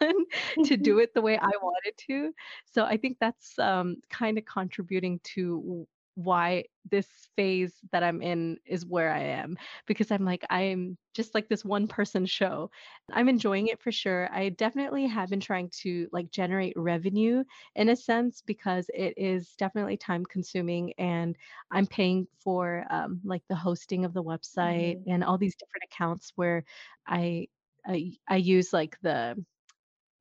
to 0.65 0.77
do 0.77 0.99
it 0.99 1.13
the 1.15 1.23
way 1.23 1.37
I 1.37 1.51
wanted 1.63 1.95
to. 2.09 2.33
So 2.73 2.85
I 2.85 2.97
think 2.97 3.19
that's 3.21 3.59
um, 3.59 3.97
kind 4.09 4.39
of 4.39 4.45
contributing 4.45 5.21
to 5.35 5.87
why 6.15 6.65
this 6.91 7.07
phase 7.37 7.75
that 7.93 8.03
I'm 8.03 8.21
in 8.21 8.59
is 8.67 8.85
where 8.85 9.13
I 9.13 9.21
am 9.21 9.57
because 9.87 10.11
I'm 10.11 10.25
like, 10.25 10.45
I'm 10.51 10.99
just 11.15 11.35
like 11.35 11.49
this 11.49 11.65
one 11.65 11.87
person 11.87 12.27
show. 12.27 12.71
I'm 13.13 13.29
enjoying 13.29 13.69
it 13.69 13.81
for 13.81 13.93
sure. 13.93 14.29
I 14.33 14.51
definitely 14.51 15.07
have 15.07 15.31
been 15.31 15.41
trying 15.41 15.71
to 15.83 16.09
like 16.13 16.31
generate 16.31 16.75
revenue 16.77 17.45
in 17.77 17.89
a 17.89 17.97
sense 17.97 18.43
because 18.45 18.91
it 18.95 19.15
is 19.17 19.55
definitely 19.59 19.97
time 19.97 20.25
consuming 20.25 20.93
and 20.99 21.37
I'm 21.71 21.87
paying 21.87 22.27
for 22.43 22.85
um, 22.91 23.21
like 23.25 23.43
the 23.49 23.57
hosting 23.57 24.05
of 24.05 24.13
the 24.13 24.23
website 24.23 24.97
mm-hmm. 24.97 25.11
and 25.11 25.25
all 25.25 25.39
these 25.39 25.57
different 25.57 25.85
accounts 25.93 26.33
where 26.37 26.65
I, 27.07 27.49
I, 27.87 28.13
I 28.29 28.37
use 28.37 28.73
like 28.73 28.97
the 29.03 29.43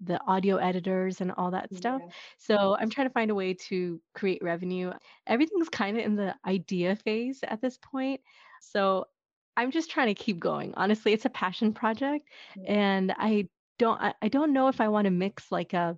the 0.03 0.19
audio 0.25 0.57
editors 0.57 1.21
and 1.21 1.31
all 1.37 1.51
that 1.51 1.73
stuff. 1.73 2.01
Yeah. 2.03 2.11
So 2.37 2.77
I'm 2.79 2.89
trying 2.89 3.07
to 3.07 3.13
find 3.13 3.31
a 3.31 3.35
way 3.35 3.53
to 3.69 4.01
create 4.15 4.43
revenue. 4.43 4.91
Everything's 5.27 5.69
kind 5.69 5.97
of 5.97 6.05
in 6.05 6.15
the 6.15 6.35
idea 6.45 6.95
phase 6.95 7.39
at 7.43 7.61
this 7.61 7.77
point. 7.77 8.21
So 8.61 9.05
I'm 9.55 9.71
just 9.71 9.91
trying 9.91 10.07
to 10.07 10.13
keep 10.13 10.39
going. 10.39 10.73
Honestly, 10.75 11.13
it's 11.13 11.25
a 11.25 11.29
passion 11.29 11.73
project 11.73 12.27
yeah. 12.55 12.73
and 12.73 13.13
I 13.17 13.47
don't 13.77 13.99
I, 14.01 14.13
I 14.21 14.27
don't 14.27 14.53
know 14.53 14.67
if 14.67 14.79
I 14.79 14.87
want 14.87 15.05
to 15.05 15.11
mix 15.11 15.51
like 15.51 15.73
a 15.73 15.97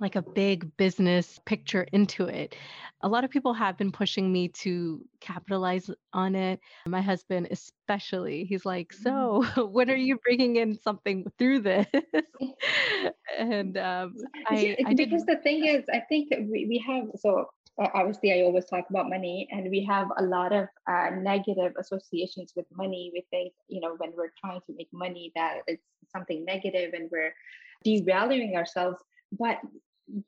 like 0.00 0.16
a 0.16 0.22
big 0.22 0.76
business 0.76 1.38
picture 1.44 1.86
into 1.92 2.26
it. 2.26 2.54
A 3.02 3.08
lot 3.08 3.24
of 3.24 3.30
people 3.30 3.52
have 3.54 3.76
been 3.76 3.92
pushing 3.92 4.32
me 4.32 4.48
to 4.48 5.04
capitalize 5.20 5.90
on 6.12 6.34
it. 6.34 6.60
My 6.86 7.00
husband, 7.00 7.48
especially, 7.50 8.44
he's 8.44 8.66
like, 8.66 8.92
So, 8.92 9.44
mm. 9.44 9.70
when 9.72 9.90
are 9.90 9.96
you 9.96 10.18
bringing 10.18 10.56
in 10.56 10.74
something 10.74 11.26
through 11.38 11.60
this? 11.60 11.86
and 13.38 13.78
um, 13.78 14.14
I, 14.48 14.76
I 14.84 14.94
because 14.94 15.24
the 15.24 15.36
thing 15.36 15.66
is, 15.66 15.84
I 15.92 16.00
think 16.08 16.30
we, 16.30 16.66
we 16.66 16.84
have 16.86 17.08
so 17.20 17.46
uh, 17.80 17.88
obviously 17.94 18.32
I 18.32 18.44
always 18.44 18.64
talk 18.64 18.90
about 18.90 19.08
money, 19.08 19.48
and 19.50 19.70
we 19.70 19.84
have 19.84 20.08
a 20.16 20.22
lot 20.22 20.52
of 20.52 20.66
uh, 20.90 21.10
negative 21.16 21.74
associations 21.78 22.52
with 22.56 22.66
money. 22.74 23.10
We 23.12 23.24
think, 23.30 23.52
you 23.68 23.80
know, 23.80 23.94
when 23.98 24.12
we're 24.16 24.32
trying 24.40 24.60
to 24.66 24.74
make 24.76 24.88
money, 24.92 25.32
that 25.36 25.58
it's 25.66 25.84
something 26.12 26.44
negative 26.44 26.92
and 26.94 27.08
we're 27.10 27.34
devaluing 27.86 28.56
ourselves. 28.56 28.98
But 29.38 29.58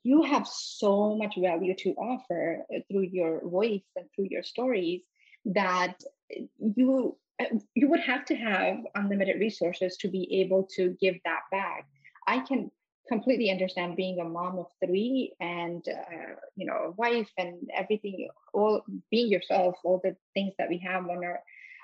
you 0.03 0.23
have 0.23 0.47
so 0.47 1.15
much 1.15 1.35
value 1.37 1.75
to 1.75 1.93
offer 1.93 2.63
uh, 2.73 2.79
through 2.89 3.09
your 3.11 3.47
voice 3.47 3.83
and 3.95 4.05
through 4.15 4.27
your 4.29 4.43
stories 4.43 5.01
that 5.45 5.95
you 6.59 7.17
uh, 7.39 7.45
you 7.73 7.89
would 7.89 7.99
have 7.99 8.25
to 8.25 8.35
have 8.35 8.77
unlimited 8.95 9.39
resources 9.39 9.97
to 9.97 10.07
be 10.07 10.41
able 10.41 10.67
to 10.75 10.95
give 11.01 11.15
that 11.25 11.41
back. 11.51 11.87
I 12.27 12.39
can 12.39 12.71
completely 13.09 13.49
understand 13.49 13.95
being 13.95 14.19
a 14.19 14.23
mom 14.23 14.59
of 14.59 14.67
three 14.85 15.33
and 15.39 15.83
uh, 15.87 16.35
you 16.55 16.65
know 16.65 16.77
a 16.85 16.91
wife 16.91 17.31
and 17.37 17.69
everything 17.75 18.29
all 18.53 18.83
being 19.09 19.29
yourself 19.29 19.75
all 19.83 19.99
the 20.03 20.15
things 20.33 20.53
that 20.57 20.69
we 20.69 20.77
have 20.77 21.03
on 21.09 21.23
our 21.23 21.41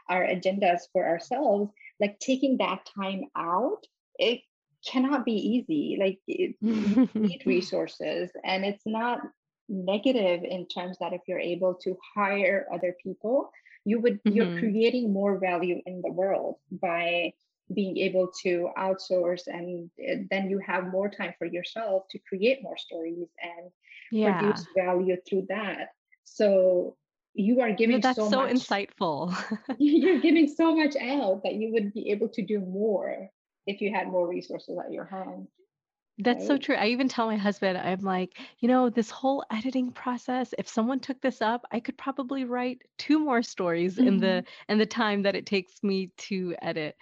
our 0.09 0.23
agendas 0.23 0.81
for 0.93 1.05
ourselves. 1.05 1.71
Like 1.99 2.19
taking 2.19 2.57
that 2.57 2.87
time 2.95 3.23
out 3.35 3.83
it 4.19 4.41
cannot 4.89 5.25
be 5.25 5.33
easy. 5.33 5.97
Like 5.99 6.19
it, 6.27 6.55
you 6.61 7.09
need 7.13 7.43
resources, 7.45 8.29
and 8.43 8.65
it's 8.65 8.85
not 8.85 9.19
negative 9.69 10.43
in 10.43 10.67
terms 10.67 10.97
that 10.99 11.13
if 11.13 11.21
you're 11.27 11.39
able 11.39 11.75
to 11.83 11.97
hire 12.15 12.67
other 12.73 12.95
people, 13.03 13.51
you 13.85 13.99
would 14.01 14.21
mm-hmm. 14.23 14.35
you're 14.35 14.59
creating 14.59 15.13
more 15.13 15.39
value 15.39 15.81
in 15.85 16.01
the 16.01 16.11
world 16.11 16.55
by 16.71 17.33
being 17.73 17.97
able 17.97 18.29
to 18.43 18.69
outsource 18.77 19.47
and 19.47 19.89
uh, 20.09 20.15
then 20.29 20.49
you 20.49 20.59
have 20.59 20.87
more 20.87 21.09
time 21.09 21.33
for 21.37 21.45
yourself 21.45 22.03
to 22.09 22.19
create 22.19 22.63
more 22.63 22.77
stories 22.77 23.27
and 23.41 23.71
yeah. 24.11 24.39
produce 24.39 24.65
value 24.75 25.17
through 25.27 25.45
that 25.49 25.89
so 26.23 26.95
you 27.33 27.59
are 27.61 27.73
giving 27.73 27.99
that's 27.99 28.15
so, 28.15 28.29
so 28.29 28.43
much, 28.43 28.53
insightful 28.53 29.35
you're 29.77 30.19
giving 30.19 30.47
so 30.47 30.75
much 30.75 30.95
out 30.95 31.41
that 31.43 31.55
you 31.55 31.71
would 31.73 31.93
be 31.93 32.09
able 32.09 32.29
to 32.29 32.41
do 32.41 32.59
more 32.59 33.29
if 33.67 33.81
you 33.81 33.93
had 33.93 34.07
more 34.07 34.27
resources 34.27 34.77
at 34.83 34.91
your 34.91 35.05
hand 35.05 35.47
that's 36.19 36.39
right? 36.39 36.47
so 36.47 36.57
true. 36.57 36.75
I 36.75 36.87
even 36.87 37.07
tell 37.07 37.27
my 37.27 37.37
husband, 37.37 37.77
I'm 37.77 38.01
like, 38.01 38.39
you 38.59 38.67
know, 38.67 38.89
this 38.89 39.11
whole 39.11 39.45
editing 39.51 39.91
process, 39.91 40.53
if 40.57 40.67
someone 40.67 40.99
took 40.99 41.21
this 41.21 41.43
up, 41.43 41.63
I 41.71 41.79
could 41.79 41.95
probably 41.95 42.43
write 42.43 42.81
two 42.97 43.19
more 43.19 43.43
stories 43.43 43.95
mm-hmm. 43.97 44.07
in 44.07 44.17
the 44.17 44.27
mm-hmm. 44.27 44.71
in 44.71 44.77
the 44.79 44.85
time 44.85 45.21
that 45.23 45.35
it 45.35 45.45
takes 45.45 45.83
me 45.83 46.09
to 46.17 46.55
edit. 46.61 46.95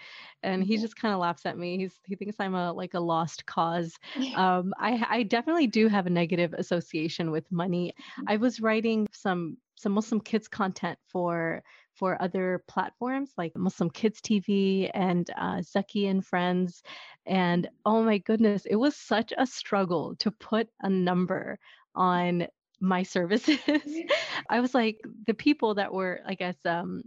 And 0.43 0.61
he 0.61 0.77
just 0.77 0.97
kind 0.97 1.13
of 1.13 1.21
laughs 1.21 1.45
at 1.45 1.57
me. 1.57 1.77
He's 1.77 1.97
he 2.03 2.15
thinks 2.15 2.35
I'm 2.39 2.55
a 2.55 2.73
like 2.73 2.93
a 2.93 2.99
lost 2.99 3.45
cause. 3.45 3.95
Um, 4.35 4.73
I 4.77 5.05
I 5.09 5.23
definitely 5.23 5.67
do 5.67 5.87
have 5.87 6.07
a 6.07 6.09
negative 6.09 6.53
association 6.53 7.31
with 7.31 7.49
money. 7.51 7.93
Mm-hmm. 7.97 8.23
I 8.27 8.37
was 8.37 8.59
writing 8.59 9.07
some 9.13 9.57
some 9.75 9.93
Muslim 9.93 10.19
kids 10.19 10.49
content 10.49 10.99
for 11.07 11.63
for 11.95 12.21
other 12.21 12.63
platforms 12.67 13.31
like 13.37 13.55
Muslim 13.55 13.89
Kids 13.89 14.21
TV 14.21 14.89
and 14.93 15.29
uh, 15.37 15.61
Zaki 15.61 16.07
and 16.07 16.25
Friends. 16.25 16.83
And 17.25 17.69
oh 17.85 18.03
my 18.03 18.17
goodness, 18.19 18.65
it 18.65 18.75
was 18.75 18.95
such 18.95 19.33
a 19.37 19.47
struggle 19.47 20.15
to 20.17 20.31
put 20.31 20.67
a 20.81 20.89
number 20.89 21.57
on 21.95 22.47
my 22.79 23.03
services. 23.03 23.59
I 24.49 24.59
was 24.59 24.73
like, 24.73 24.99
the 25.25 25.33
people 25.33 25.75
that 25.75 25.93
were, 25.93 26.19
I 26.25 26.35
guess, 26.35 26.57
um, 26.65 27.03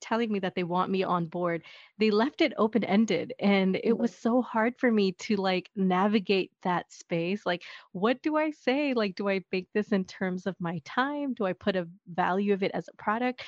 telling 0.00 0.32
me 0.32 0.38
that 0.38 0.54
they 0.54 0.64
want 0.64 0.90
me 0.90 1.02
on 1.02 1.26
board 1.26 1.62
they 1.98 2.10
left 2.10 2.40
it 2.40 2.52
open 2.56 2.82
ended 2.84 3.32
and 3.38 3.78
it 3.84 3.96
was 3.96 4.14
so 4.14 4.42
hard 4.42 4.74
for 4.78 4.90
me 4.90 5.12
to 5.12 5.36
like 5.36 5.70
navigate 5.76 6.50
that 6.62 6.90
space 6.90 7.44
like 7.44 7.62
what 7.92 8.20
do 8.22 8.36
i 8.36 8.50
say 8.50 8.94
like 8.94 9.14
do 9.14 9.28
i 9.28 9.40
make 9.52 9.68
this 9.74 9.92
in 9.92 10.04
terms 10.04 10.46
of 10.46 10.56
my 10.58 10.80
time 10.84 11.34
do 11.34 11.44
i 11.44 11.52
put 11.52 11.76
a 11.76 11.86
value 12.08 12.52
of 12.52 12.62
it 12.62 12.70
as 12.74 12.88
a 12.88 13.02
product 13.02 13.42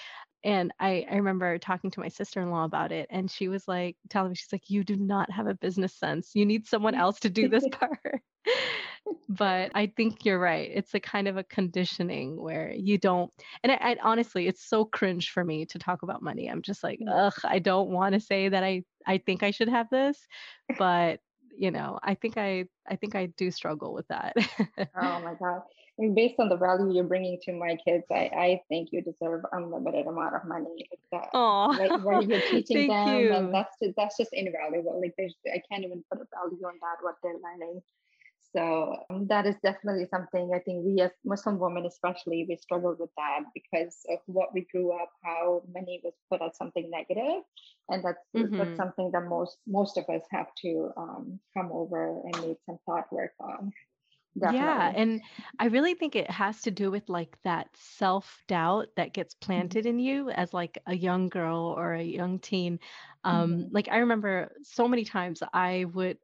and 0.44 0.72
I, 0.80 1.06
I 1.10 1.16
remember 1.16 1.58
talking 1.58 1.90
to 1.92 2.00
my 2.00 2.08
sister-in-law 2.08 2.64
about 2.64 2.92
it 2.92 3.06
and 3.10 3.30
she 3.30 3.48
was 3.48 3.68
like 3.68 3.96
telling 4.08 4.30
me 4.30 4.34
she's 4.34 4.52
like 4.52 4.70
you 4.70 4.82
do 4.84 4.96
not 4.96 5.30
have 5.30 5.46
a 5.46 5.54
business 5.54 5.94
sense. 5.94 6.30
You 6.34 6.46
need 6.46 6.66
someone 6.66 6.94
else 6.94 7.20
to 7.20 7.30
do 7.30 7.48
this 7.48 7.66
part. 7.72 8.22
But 9.28 9.70
i 9.74 9.86
think 9.86 10.24
you're 10.24 10.38
right. 10.38 10.70
It's 10.72 10.94
a 10.94 11.00
kind 11.00 11.28
of 11.28 11.36
a 11.36 11.44
conditioning 11.44 12.40
where 12.40 12.72
you 12.72 12.98
don't 12.98 13.30
and 13.62 13.72
I, 13.72 13.76
I, 13.80 13.96
honestly 14.02 14.46
it's 14.48 14.64
so 14.64 14.84
cringe 14.84 15.30
for 15.30 15.44
me 15.44 15.66
to 15.66 15.78
talk 15.78 16.02
about 16.02 16.22
money. 16.22 16.48
I'm 16.48 16.62
just 16.62 16.82
like 16.82 17.00
mm. 17.00 17.08
ugh 17.10 17.38
i 17.44 17.58
don't 17.58 17.90
want 17.90 18.14
to 18.14 18.20
say 18.20 18.48
that 18.48 18.64
i 18.64 18.82
i 19.06 19.18
think 19.18 19.42
i 19.42 19.50
should 19.50 19.68
have 19.68 19.88
this 19.90 20.18
but 20.78 21.20
you 21.56 21.70
know 21.70 21.98
i 22.02 22.14
think 22.14 22.36
i 22.36 22.64
i 22.88 22.96
think 22.96 23.14
i 23.14 23.26
do 23.26 23.50
struggle 23.50 23.92
with 23.92 24.08
that. 24.08 24.34
Oh 24.38 25.20
my 25.20 25.34
god 25.40 25.62
and 25.98 26.14
based 26.14 26.36
on 26.38 26.48
the 26.48 26.56
value 26.56 26.92
you're 26.92 27.04
bringing 27.04 27.38
to 27.42 27.52
my 27.52 27.76
kids, 27.84 28.04
I, 28.10 28.30
I 28.34 28.60
think 28.68 28.88
you 28.92 29.02
deserve 29.02 29.42
unlimited 29.52 30.06
amount 30.06 30.34
of 30.34 30.44
money. 30.44 30.88
Like 31.12 31.30
that, 31.30 32.02
where 32.02 32.22
you're 32.22 32.40
teaching 32.40 32.88
them, 32.88 33.18
you. 33.18 33.32
and 33.34 33.52
that's 33.52 33.76
just, 33.82 33.94
that's 33.98 34.16
just 34.16 34.30
invaluable. 34.32 34.98
Like 34.98 35.12
there's, 35.18 35.34
I 35.46 35.60
can't 35.70 35.84
even 35.84 36.02
put 36.10 36.22
a 36.22 36.26
value 36.34 36.64
on 36.64 36.74
that 36.80 37.02
what 37.02 37.16
they're 37.22 37.34
learning. 37.34 37.82
So 38.54 38.96
um, 39.10 39.26
that 39.28 39.46
is 39.46 39.56
definitely 39.62 40.06
something 40.10 40.52
I 40.54 40.58
think 40.58 40.84
we 40.84 41.00
as 41.00 41.10
Muslim 41.24 41.58
women, 41.58 41.86
especially, 41.86 42.46
we 42.48 42.56
struggle 42.56 42.94
with 42.98 43.10
that 43.16 43.44
because 43.54 43.98
of 44.10 44.18
what 44.26 44.52
we 44.52 44.66
grew 44.70 44.92
up, 44.92 45.10
how 45.24 45.62
money 45.72 46.00
was 46.04 46.14
put 46.30 46.42
as 46.42 46.56
something 46.56 46.90
negative, 46.90 47.42
and 47.88 48.04
that's 48.04 48.18
mm-hmm. 48.36 48.56
that's 48.56 48.76
something 48.76 49.10
that 49.12 49.24
most 49.26 49.56
most 49.66 49.96
of 49.96 50.04
us 50.10 50.22
have 50.30 50.48
to 50.62 50.90
um, 50.96 51.40
come 51.56 51.70
over 51.72 52.20
and 52.24 52.46
need 52.46 52.56
some 52.66 52.78
thought 52.84 53.10
work 53.12 53.32
on. 53.40 53.72
Definitely. 54.38 54.66
Yeah. 54.66 54.92
And 54.94 55.20
I 55.58 55.66
really 55.66 55.94
think 55.94 56.16
it 56.16 56.30
has 56.30 56.62
to 56.62 56.70
do 56.70 56.90
with 56.90 57.08
like 57.08 57.36
that 57.44 57.68
self 57.74 58.42
doubt 58.48 58.88
that 58.96 59.12
gets 59.12 59.34
mm-hmm. 59.34 59.46
planted 59.46 59.86
in 59.86 59.98
you 59.98 60.30
as 60.30 60.54
like 60.54 60.78
a 60.86 60.94
young 60.94 61.28
girl 61.28 61.74
or 61.76 61.94
a 61.94 62.02
young 62.02 62.38
teen. 62.38 62.80
Um, 63.24 63.50
mm-hmm. 63.50 63.74
Like 63.74 63.88
I 63.90 63.98
remember 63.98 64.52
so 64.62 64.88
many 64.88 65.04
times 65.04 65.42
I 65.52 65.84
would 65.92 66.18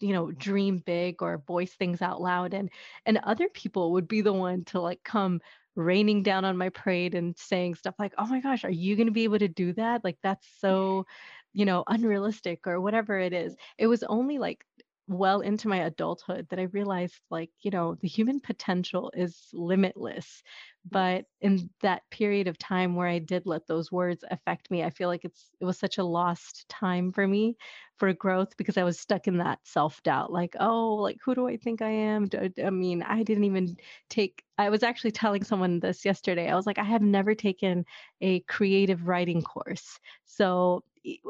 you 0.00 0.12
know 0.12 0.30
dream 0.30 0.82
big 0.84 1.22
or 1.22 1.42
voice 1.46 1.72
things 1.74 2.00
out 2.00 2.20
loud 2.20 2.54
and 2.54 2.70
and 3.04 3.18
other 3.18 3.48
people 3.50 3.92
would 3.92 4.08
be 4.08 4.22
the 4.22 4.32
one 4.32 4.64
to 4.64 4.80
like 4.80 5.02
come 5.04 5.40
raining 5.76 6.22
down 6.22 6.44
on 6.44 6.56
my 6.56 6.68
parade 6.70 7.14
and 7.14 7.36
saying 7.36 7.74
stuff 7.74 7.94
like 7.98 8.14
oh 8.16 8.26
my 8.26 8.40
gosh 8.40 8.64
are 8.64 8.70
you 8.70 8.96
going 8.96 9.08
to 9.08 9.12
be 9.12 9.24
able 9.24 9.38
to 9.38 9.48
do 9.48 9.72
that 9.72 10.02
like 10.02 10.16
that's 10.22 10.46
so 10.60 11.04
you 11.52 11.64
know 11.64 11.84
unrealistic 11.86 12.66
or 12.66 12.80
whatever 12.80 13.18
it 13.18 13.32
is 13.32 13.54
it 13.78 13.86
was 13.86 14.02
only 14.04 14.38
like 14.38 14.64
well 15.06 15.40
into 15.40 15.68
my 15.68 15.78
adulthood 15.78 16.46
that 16.48 16.58
I 16.58 16.64
realized 16.64 17.20
like, 17.30 17.50
you 17.60 17.70
know, 17.70 17.94
the 18.00 18.08
human 18.08 18.40
potential 18.40 19.12
is 19.14 19.48
limitless. 19.52 20.42
But 20.90 21.24
in 21.40 21.70
that 21.82 22.02
period 22.10 22.46
of 22.48 22.58
time 22.58 22.94
where 22.94 23.08
I 23.08 23.18
did 23.18 23.46
let 23.46 23.66
those 23.66 23.92
words 23.92 24.24
affect 24.30 24.70
me, 24.70 24.82
I 24.82 24.90
feel 24.90 25.08
like 25.08 25.24
it's 25.24 25.50
it 25.60 25.64
was 25.64 25.78
such 25.78 25.98
a 25.98 26.04
lost 26.04 26.66
time 26.68 27.12
for 27.12 27.26
me 27.26 27.56
for 27.96 28.12
growth 28.12 28.56
because 28.56 28.76
I 28.76 28.84
was 28.84 28.98
stuck 28.98 29.26
in 29.26 29.38
that 29.38 29.60
self-doubt 29.64 30.32
like, 30.32 30.54
oh, 30.60 30.94
like 30.94 31.18
who 31.24 31.34
do 31.34 31.48
I 31.48 31.56
think 31.56 31.82
I 31.82 31.90
am? 31.90 32.28
I 32.62 32.70
mean, 32.70 33.02
I 33.02 33.22
didn't 33.22 33.44
even 33.44 33.76
take 34.08 34.42
I 34.58 34.70
was 34.70 34.82
actually 34.82 35.12
telling 35.12 35.44
someone 35.44 35.80
this 35.80 36.04
yesterday. 36.04 36.48
I 36.48 36.54
was 36.54 36.66
like, 36.66 36.78
I 36.78 36.84
have 36.84 37.02
never 37.02 37.34
taken 37.34 37.84
a 38.20 38.40
creative 38.40 39.06
writing 39.08 39.42
course. 39.42 39.98
So 40.24 40.84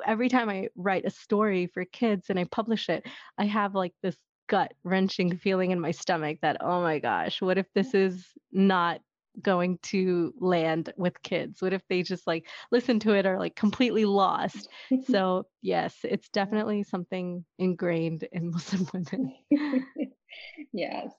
every 0.07 0.29
time 0.29 0.49
I 0.49 0.69
write 0.77 1.05
a 1.05 1.11
story 1.11 1.67
for 1.67 1.85
kids 1.85 2.31
and 2.31 2.39
I 2.39 2.45
publish 2.45 2.89
it, 2.89 3.07
I 3.39 3.45
have 3.45 3.75
like 3.75 3.93
this 4.03 4.17
gut 4.49 4.73
wrenching 4.85 5.37
feeling 5.37 5.71
in 5.71 5.81
my 5.81 5.91
stomach 5.91 6.39
that, 6.43 6.59
oh 6.61 6.83
my 6.83 6.99
gosh, 6.99 7.41
what 7.41 7.59
if 7.59 7.67
this 7.75 7.95
is 7.95 8.27
not 8.53 9.01
going 9.43 9.79
to 9.83 10.33
land 10.39 10.93
with 10.97 11.21
kids? 11.23 11.61
What 11.61 11.73
if 11.73 11.83
they 11.89 12.03
just 12.03 12.27
like 12.27 12.47
listen 12.71 13.01
to 13.01 13.15
it 13.15 13.27
or 13.27 13.39
like 13.39 13.57
completely 13.57 14.05
lost? 14.05 14.69
so, 15.09 15.47
yes, 15.63 15.97
it's 16.05 16.29
definitely 16.29 16.83
something 16.83 17.45
ingrained 17.59 18.29
in 18.33 18.51
Muslim 18.53 18.89
women. 18.93 19.35
yes 20.73 21.11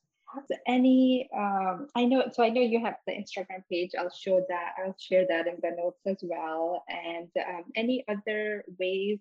any 0.68 1.30
um 1.36 1.88
i 1.96 2.06
know 2.06 2.24
so 2.32 2.44
i 2.44 2.50
know 2.50 2.62
you 2.62 2.84
have 2.84 2.96
the 3.08 3.14
instagram 3.14 3.64
page 3.72 3.92
i'll 4.00 4.10
show 4.10 4.44
that 4.50 4.74
i'll 4.80 4.96
share 5.00 5.26
that 5.28 5.48
in 5.48 5.56
the 5.62 5.72
notes 5.78 6.02
as 6.06 6.18
well 6.22 6.84
and 6.90 7.30
um, 7.48 7.64
any 7.76 8.04
other 8.10 8.64
ways 8.80 9.20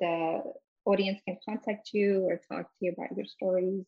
the 0.00 0.42
audience 0.84 1.20
can 1.26 1.36
contact 1.48 1.90
you 1.92 2.26
or 2.28 2.40
talk 2.48 2.66
to 2.66 2.86
you 2.86 2.92
about 2.92 3.16
your 3.16 3.26
stories 3.26 3.84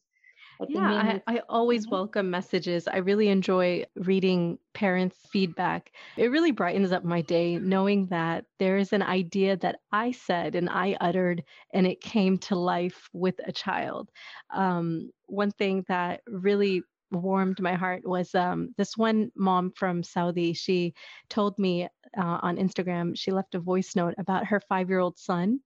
yeah, 0.69 1.21
I, 1.27 1.35
I, 1.35 1.41
always 1.49 1.83
mm-hmm. 1.83 1.95
welcome 1.95 2.31
messages. 2.31 2.87
I 2.87 2.99
really 2.99 3.29
enjoy 3.29 3.85
reading 3.97 4.59
parents' 4.75 5.17
feedback. 5.31 5.93
It 6.17 6.31
really 6.31 6.53
brightens 6.53 6.93
up 6.93 7.05
my 7.05 7.23
day 7.23 7.59
knowing 7.59 8.07
that 8.07 8.45
there 8.59 8.77
is 8.77 8.93
an 8.93 9.03
idea 9.03 9.57
that 9.59 9.81
I 9.91 10.13
said 10.13 10.55
and 10.55 10.69
I 10.69 10.97
uttered 11.01 11.43
and 11.73 11.87
it 11.87 12.01
came 12.01 12.39
to 12.39 12.55
life 12.55 13.09
with 13.13 13.35
a 13.45 13.53
child. 13.53 14.11
Um, 14.55 15.11
one 15.27 15.51
thing 15.51 15.85
that 15.89 16.21
really 16.27 16.83
warmed 17.13 17.61
my 17.61 17.75
heart 17.75 18.07
was 18.07 18.35
um, 18.35 18.75
this 18.77 18.97
one 18.97 19.31
mom 19.37 19.73
from 19.73 20.03
Saudi. 20.03 20.53
She 20.53 20.95
told 21.29 21.59
me 21.59 21.85
uh, 22.17 22.39
on 22.43 22.57
Instagram, 22.57 23.17
she 23.17 23.31
left 23.31 23.55
a 23.55 23.61
voice 23.61 23.95
note 23.95 24.15
about 24.19 24.47
her 24.47 24.61
five 24.61 24.89
year 24.89 24.99
old 24.99 25.19
son 25.19 25.61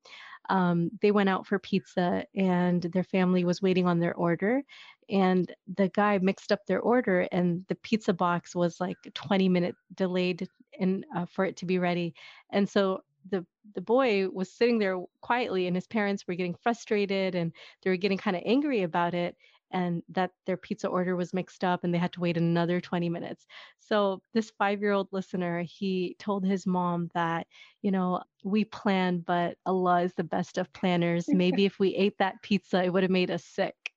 um, 0.48 0.90
they 1.00 1.10
went 1.10 1.28
out 1.28 1.46
for 1.46 1.58
pizza 1.58 2.24
and 2.34 2.82
their 2.82 3.04
family 3.04 3.44
was 3.44 3.62
waiting 3.62 3.86
on 3.86 3.98
their 3.98 4.14
order 4.14 4.62
and 5.08 5.52
the 5.76 5.88
guy 5.88 6.18
mixed 6.18 6.50
up 6.52 6.66
their 6.66 6.80
order 6.80 7.20
and 7.32 7.64
the 7.68 7.74
pizza 7.76 8.12
box 8.12 8.54
was 8.54 8.80
like 8.80 8.96
20 9.14 9.48
minute 9.48 9.76
delayed 9.94 10.48
in 10.78 11.04
uh, 11.16 11.26
for 11.26 11.44
it 11.44 11.56
to 11.56 11.66
be 11.66 11.78
ready 11.78 12.14
and 12.50 12.68
so 12.68 13.02
the 13.30 13.44
the 13.74 13.80
boy 13.80 14.28
was 14.28 14.52
sitting 14.52 14.78
there 14.78 15.00
quietly 15.20 15.66
and 15.66 15.74
his 15.76 15.86
parents 15.86 16.26
were 16.26 16.34
getting 16.34 16.54
frustrated 16.62 17.34
and 17.34 17.52
they 17.82 17.90
were 17.90 17.96
getting 17.96 18.18
kind 18.18 18.36
of 18.36 18.42
angry 18.46 18.82
about 18.82 19.14
it 19.14 19.36
and 19.70 20.02
that 20.08 20.32
their 20.46 20.56
pizza 20.56 20.88
order 20.88 21.16
was 21.16 21.34
mixed 21.34 21.64
up 21.64 21.84
and 21.84 21.92
they 21.94 21.98
had 21.98 22.12
to 22.14 22.20
wait 22.20 22.36
another 22.36 22.80
20 22.80 23.08
minutes. 23.08 23.46
So 23.80 24.22
this 24.34 24.50
5-year-old 24.50 25.08
listener, 25.12 25.62
he 25.62 26.16
told 26.18 26.44
his 26.44 26.66
mom 26.66 27.10
that, 27.14 27.46
you 27.82 27.90
know, 27.90 28.22
we 28.44 28.64
plan 28.64 29.20
but 29.20 29.58
Allah 29.66 30.02
is 30.02 30.14
the 30.14 30.24
best 30.24 30.58
of 30.58 30.72
planners. 30.72 31.32
Maybe 31.32 31.64
if 31.64 31.78
we 31.78 31.94
ate 31.94 32.18
that 32.18 32.42
pizza 32.42 32.84
it 32.84 32.92
would 32.92 33.02
have 33.02 33.10
made 33.12 33.30
us 33.30 33.44
sick. 33.44 33.92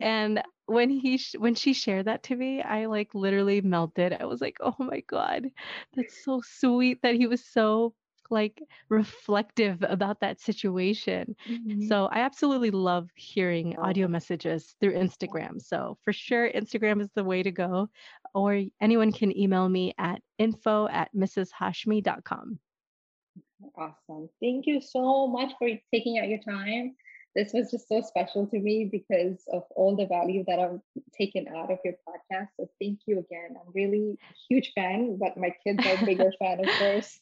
And 0.00 0.42
when 0.66 0.90
he 0.90 1.18
sh- 1.18 1.36
when 1.38 1.54
she 1.54 1.72
shared 1.72 2.06
that 2.06 2.22
to 2.24 2.36
me, 2.36 2.62
I 2.62 2.86
like 2.86 3.14
literally 3.14 3.60
melted. 3.60 4.12
I 4.12 4.24
was 4.26 4.40
like, 4.40 4.58
"Oh 4.60 4.76
my 4.78 5.00
god. 5.00 5.50
That's 5.94 6.14
so 6.24 6.40
sweet 6.42 7.02
that 7.02 7.14
he 7.16 7.26
was 7.26 7.44
so 7.44 7.94
like 8.30 8.62
reflective 8.88 9.82
about 9.82 10.20
that 10.20 10.40
situation. 10.40 11.34
Mm-hmm. 11.48 11.86
So 11.86 12.06
I 12.06 12.20
absolutely 12.20 12.70
love 12.70 13.08
hearing 13.14 13.76
audio 13.78 14.08
messages 14.08 14.74
through 14.80 14.94
Instagram. 14.94 15.60
So 15.60 15.98
for 16.04 16.12
sure, 16.12 16.50
Instagram 16.50 17.00
is 17.00 17.10
the 17.14 17.24
way 17.24 17.42
to 17.42 17.50
go. 17.50 17.88
Or 18.34 18.62
anyone 18.80 19.12
can 19.12 19.36
email 19.36 19.68
me 19.68 19.94
at 19.98 20.20
info 20.38 20.88
at 20.88 21.10
mrshashmi.com. 21.14 22.58
Awesome. 23.76 24.28
Thank 24.40 24.66
you 24.66 24.80
so 24.80 25.26
much 25.26 25.52
for 25.58 25.68
taking 25.92 26.18
out 26.18 26.28
your 26.28 26.38
time. 26.38 26.94
This 27.34 27.52
was 27.52 27.70
just 27.70 27.88
so 27.88 28.00
special 28.00 28.46
to 28.46 28.58
me 28.58 28.88
because 28.90 29.44
of 29.52 29.62
all 29.76 29.94
the 29.94 30.06
value 30.06 30.44
that 30.48 30.58
I've 30.58 30.80
taken 31.16 31.46
out 31.48 31.70
of 31.70 31.78
your 31.84 31.94
podcast. 32.08 32.48
So 32.58 32.68
thank 32.80 33.00
you 33.06 33.18
again. 33.18 33.50
I'm 33.54 33.72
really 33.74 34.18
a 34.20 34.34
huge 34.48 34.72
fan, 34.74 35.18
but 35.20 35.36
my 35.36 35.54
kids 35.64 35.86
are 35.86 36.02
a 36.02 36.04
bigger 36.04 36.32
fan, 36.38 36.60
of 36.60 36.66
course. 36.78 37.20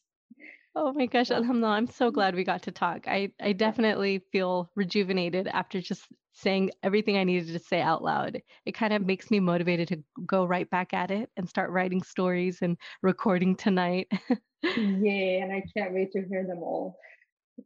Oh 0.79 0.93
my 0.93 1.07
gosh, 1.07 1.31
Alhamdulillah, 1.31 1.75
I'm 1.75 1.87
so 1.87 2.07
mm-hmm. 2.07 2.15
glad 2.15 2.35
we 2.35 2.45
got 2.45 2.63
to 2.65 2.71
talk. 2.71 3.09
I, 3.09 3.33
I 3.41 3.55
definitely 3.55 4.23
feel 4.31 4.71
rejuvenated 4.77 5.49
after 5.49 5.81
just 5.81 6.07
saying 6.35 6.71
everything 6.83 7.17
I 7.17 7.25
needed 7.25 7.51
to 7.55 7.59
say 7.59 7.81
out 7.81 8.05
loud. 8.05 8.43
It 8.67 8.73
kind 8.73 8.93
of 8.93 9.01
mm-hmm. 9.01 9.07
makes 9.07 9.31
me 9.31 9.41
motivated 9.41 9.89
to 9.89 10.05
go 10.27 10.45
right 10.45 10.69
back 10.69 10.93
at 10.93 11.11
it 11.11 11.31
and 11.39 11.49
start 11.49 11.71
writing 11.71 12.03
stories 12.03 12.59
and 12.61 12.77
recording 13.03 13.57
tonight. 13.57 14.09
Yeah, 14.63 15.45
and 15.45 15.53
I 15.53 15.63
can't 15.77 15.95
wait 15.95 16.11
to 16.13 16.25
hear 16.27 16.45
them 16.45 16.59
all. 16.59 16.99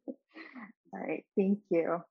All 0.07 0.15
right, 0.93 1.25
thank 1.35 1.61
you. 1.71 2.03